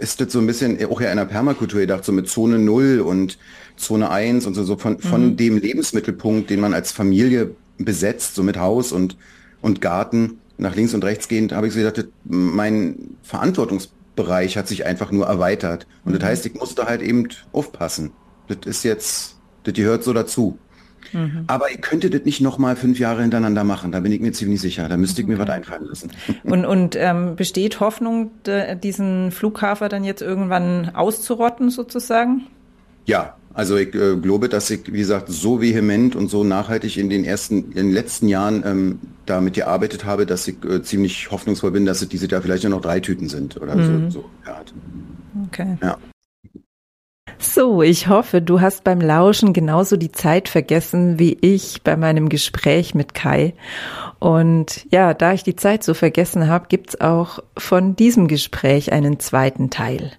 ist 0.00 0.20
das 0.20 0.32
so 0.32 0.38
ein 0.38 0.46
bisschen 0.46 0.84
auch 0.86 1.00
ja 1.00 1.10
in 1.10 1.16
der 1.16 1.24
Permakultur 1.24 1.80
gedacht, 1.80 2.04
so 2.04 2.12
mit 2.12 2.28
Zone 2.28 2.58
0 2.58 3.00
und 3.00 3.38
Zone 3.76 4.10
1 4.10 4.46
und 4.46 4.54
so, 4.54 4.64
so 4.64 4.76
von, 4.76 4.98
von 4.98 5.28
mhm. 5.28 5.36
dem 5.36 5.58
Lebensmittelpunkt, 5.58 6.50
den 6.50 6.60
man 6.60 6.74
als 6.74 6.92
Familie 6.92 7.50
besetzt, 7.78 8.34
so 8.34 8.42
mit 8.42 8.58
Haus 8.58 8.92
und, 8.92 9.16
und 9.62 9.80
Garten, 9.80 10.38
nach 10.58 10.74
links 10.74 10.94
und 10.94 11.04
rechts 11.04 11.28
gehend, 11.28 11.52
habe 11.52 11.66
ich 11.66 11.72
so 11.72 11.80
gedacht, 11.80 12.06
mein 12.24 13.16
Verantwortungsbereich 13.22 14.56
hat 14.56 14.68
sich 14.68 14.84
einfach 14.84 15.10
nur 15.10 15.26
erweitert. 15.26 15.86
Und 16.04 16.12
mhm. 16.12 16.18
das 16.18 16.28
heißt, 16.28 16.46
ich 16.46 16.54
musste 16.54 16.84
halt 16.84 17.02
eben 17.02 17.28
aufpassen. 17.52 18.12
Das 18.48 18.58
ist 18.64 18.84
jetzt, 18.84 19.36
das 19.64 19.74
gehört 19.74 20.04
so 20.04 20.12
dazu. 20.12 20.58
Mhm. 21.12 21.44
Aber 21.46 21.70
ihr 21.70 21.78
könntet 21.78 22.14
das 22.14 22.24
nicht 22.24 22.40
nochmal 22.40 22.76
fünf 22.76 22.98
Jahre 22.98 23.22
hintereinander 23.22 23.64
machen. 23.64 23.92
Da 23.92 24.00
bin 24.00 24.12
ich 24.12 24.20
mir 24.20 24.32
ziemlich 24.32 24.60
sicher. 24.60 24.88
Da 24.88 24.96
müsste 24.96 25.20
ich 25.20 25.26
okay. 25.26 25.36
mir 25.36 25.42
was 25.42 25.50
einfallen 25.50 25.86
lassen. 25.86 26.10
Und, 26.44 26.64
und 26.64 26.96
ähm, 26.96 27.36
besteht 27.36 27.80
Hoffnung, 27.80 28.30
diesen 28.82 29.30
Flughafen 29.30 29.88
dann 29.88 30.04
jetzt 30.04 30.22
irgendwann 30.22 30.90
auszurotten 30.94 31.70
sozusagen? 31.70 32.46
Ja, 33.06 33.34
also 33.52 33.76
ich 33.76 33.94
äh, 33.94 34.16
glaube, 34.16 34.48
dass 34.48 34.70
ich, 34.70 34.92
wie 34.92 34.98
gesagt, 34.98 35.28
so 35.28 35.60
vehement 35.60 36.14
und 36.14 36.28
so 36.28 36.44
nachhaltig 36.44 36.96
in 36.96 37.10
den 37.10 37.24
ersten, 37.24 37.72
in 37.72 37.86
den 37.86 37.92
letzten 37.92 38.28
Jahren 38.28 38.62
ähm, 38.64 38.98
damit 39.26 39.54
gearbeitet 39.54 40.04
habe, 40.04 40.24
dass 40.26 40.46
ich 40.46 40.62
äh, 40.64 40.82
ziemlich 40.82 41.30
hoffnungsvoll 41.30 41.72
bin, 41.72 41.84
dass 41.84 42.00
es 42.00 42.08
diese 42.08 42.28
da 42.28 42.40
vielleicht 42.40 42.62
nur 42.62 42.70
noch 42.70 42.80
drei 42.80 43.00
Tüten 43.00 43.28
sind 43.28 43.60
oder 43.60 43.74
mhm. 43.74 44.10
so, 44.10 44.20
so 44.20 44.30
ja. 44.46 44.60
Okay. 45.48 45.78
Ja. 45.82 45.98
So, 47.42 47.80
ich 47.80 48.06
hoffe, 48.06 48.42
du 48.42 48.60
hast 48.60 48.84
beim 48.84 49.00
Lauschen 49.00 49.54
genauso 49.54 49.96
die 49.96 50.12
Zeit 50.12 50.50
vergessen 50.50 51.18
wie 51.18 51.38
ich 51.40 51.82
bei 51.82 51.96
meinem 51.96 52.28
Gespräch 52.28 52.94
mit 52.94 53.14
Kai. 53.14 53.54
Und 54.18 54.86
ja, 54.90 55.14
da 55.14 55.32
ich 55.32 55.42
die 55.42 55.56
Zeit 55.56 55.82
so 55.82 55.94
vergessen 55.94 56.48
habe, 56.48 56.66
gibt's 56.68 57.00
auch 57.00 57.38
von 57.56 57.96
diesem 57.96 58.28
Gespräch 58.28 58.92
einen 58.92 59.20
zweiten 59.20 59.70
Teil. 59.70 60.12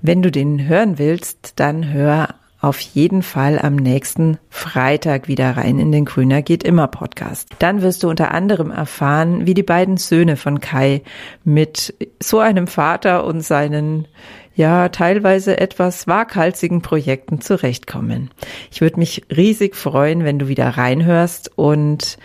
Wenn 0.00 0.22
du 0.22 0.30
den 0.30 0.68
hören 0.68 0.96
willst, 0.96 1.54
dann 1.56 1.92
hör 1.92 2.36
auf 2.60 2.78
jeden 2.78 3.22
Fall 3.22 3.58
am 3.58 3.74
nächsten 3.74 4.38
Freitag 4.50 5.28
wieder 5.28 5.56
rein 5.56 5.78
in 5.78 5.92
den 5.92 6.04
Grüner 6.04 6.42
geht 6.42 6.62
immer 6.62 6.88
Podcast. 6.88 7.48
Dann 7.58 7.80
wirst 7.80 8.02
du 8.02 8.10
unter 8.10 8.32
anderem 8.32 8.70
erfahren, 8.70 9.46
wie 9.46 9.54
die 9.54 9.62
beiden 9.62 9.96
Söhne 9.96 10.36
von 10.36 10.60
Kai 10.60 11.02
mit 11.42 11.94
so 12.22 12.38
einem 12.38 12.66
Vater 12.66 13.24
und 13.24 13.40
seinen 13.40 14.06
ja 14.54 14.88
teilweise 14.88 15.58
etwas 15.58 16.06
waghalsigen 16.06 16.82
Projekten 16.82 17.40
zurechtkommen. 17.40 18.30
Ich 18.70 18.80
würde 18.80 18.98
mich 18.98 19.22
riesig 19.34 19.76
freuen, 19.76 20.24
wenn 20.24 20.38
du 20.38 20.48
wieder 20.48 20.68
reinhörst 20.68 21.50
und 21.56 22.18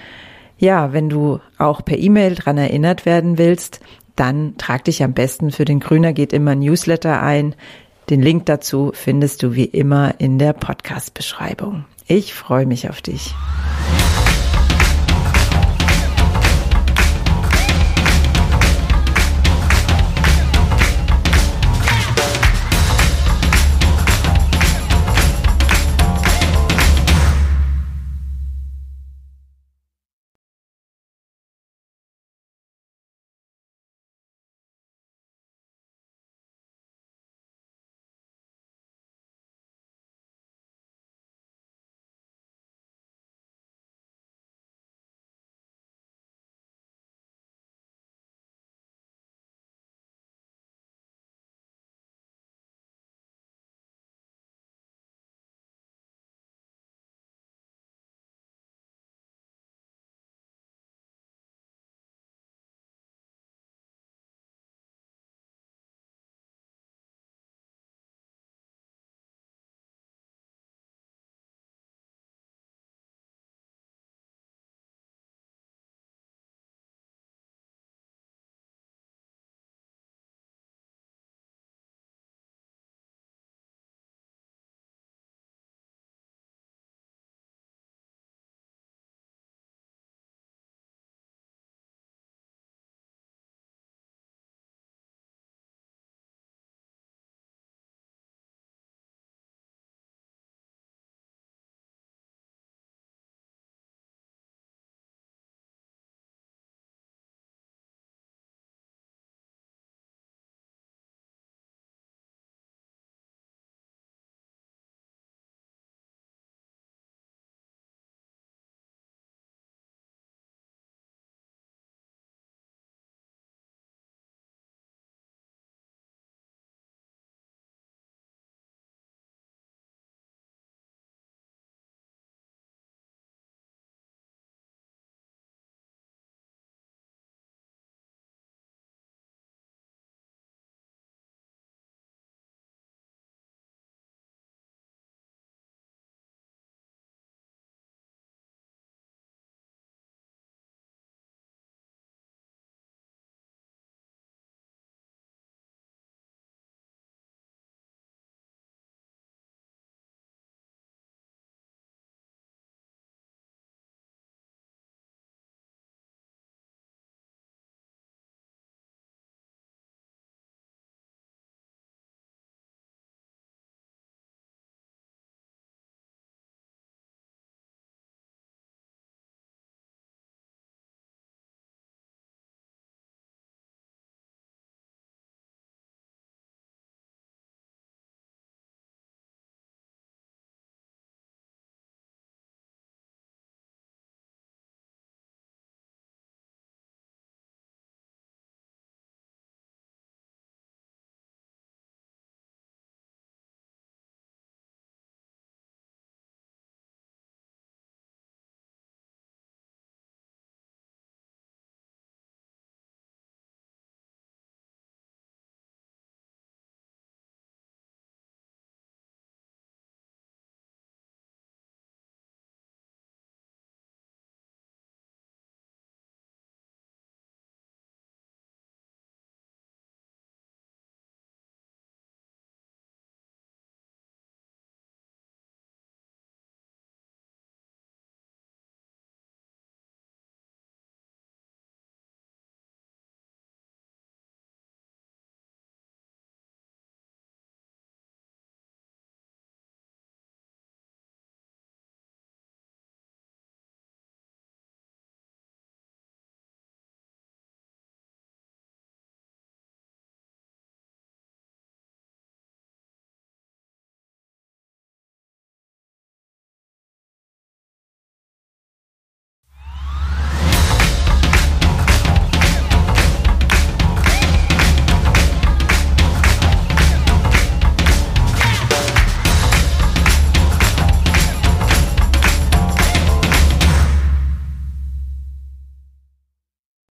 ja, 0.57 0.93
wenn 0.93 1.09
du 1.09 1.39
auch 1.57 1.83
per 1.83 1.97
E-Mail 1.97 2.35
dran 2.35 2.57
erinnert 2.57 3.05
werden 3.05 3.37
willst, 3.37 3.81
dann 4.15 4.57
trag 4.57 4.85
dich 4.85 5.03
am 5.03 5.13
besten 5.13 5.51
für 5.51 5.65
den 5.65 5.79
Grüner 5.79 6.13
geht 6.13 6.31
immer 6.31 6.55
Newsletter 6.55 7.21
ein. 7.21 7.55
Den 8.09 8.21
Link 8.21 8.45
dazu 8.45 8.91
findest 8.93 9.43
du 9.43 9.55
wie 9.55 9.65
immer 9.65 10.15
in 10.19 10.39
der 10.39 10.53
Podcast-Beschreibung. 10.53 11.85
Ich 12.07 12.33
freue 12.33 12.65
mich 12.65 12.89
auf 12.89 13.01
dich. 13.01 13.33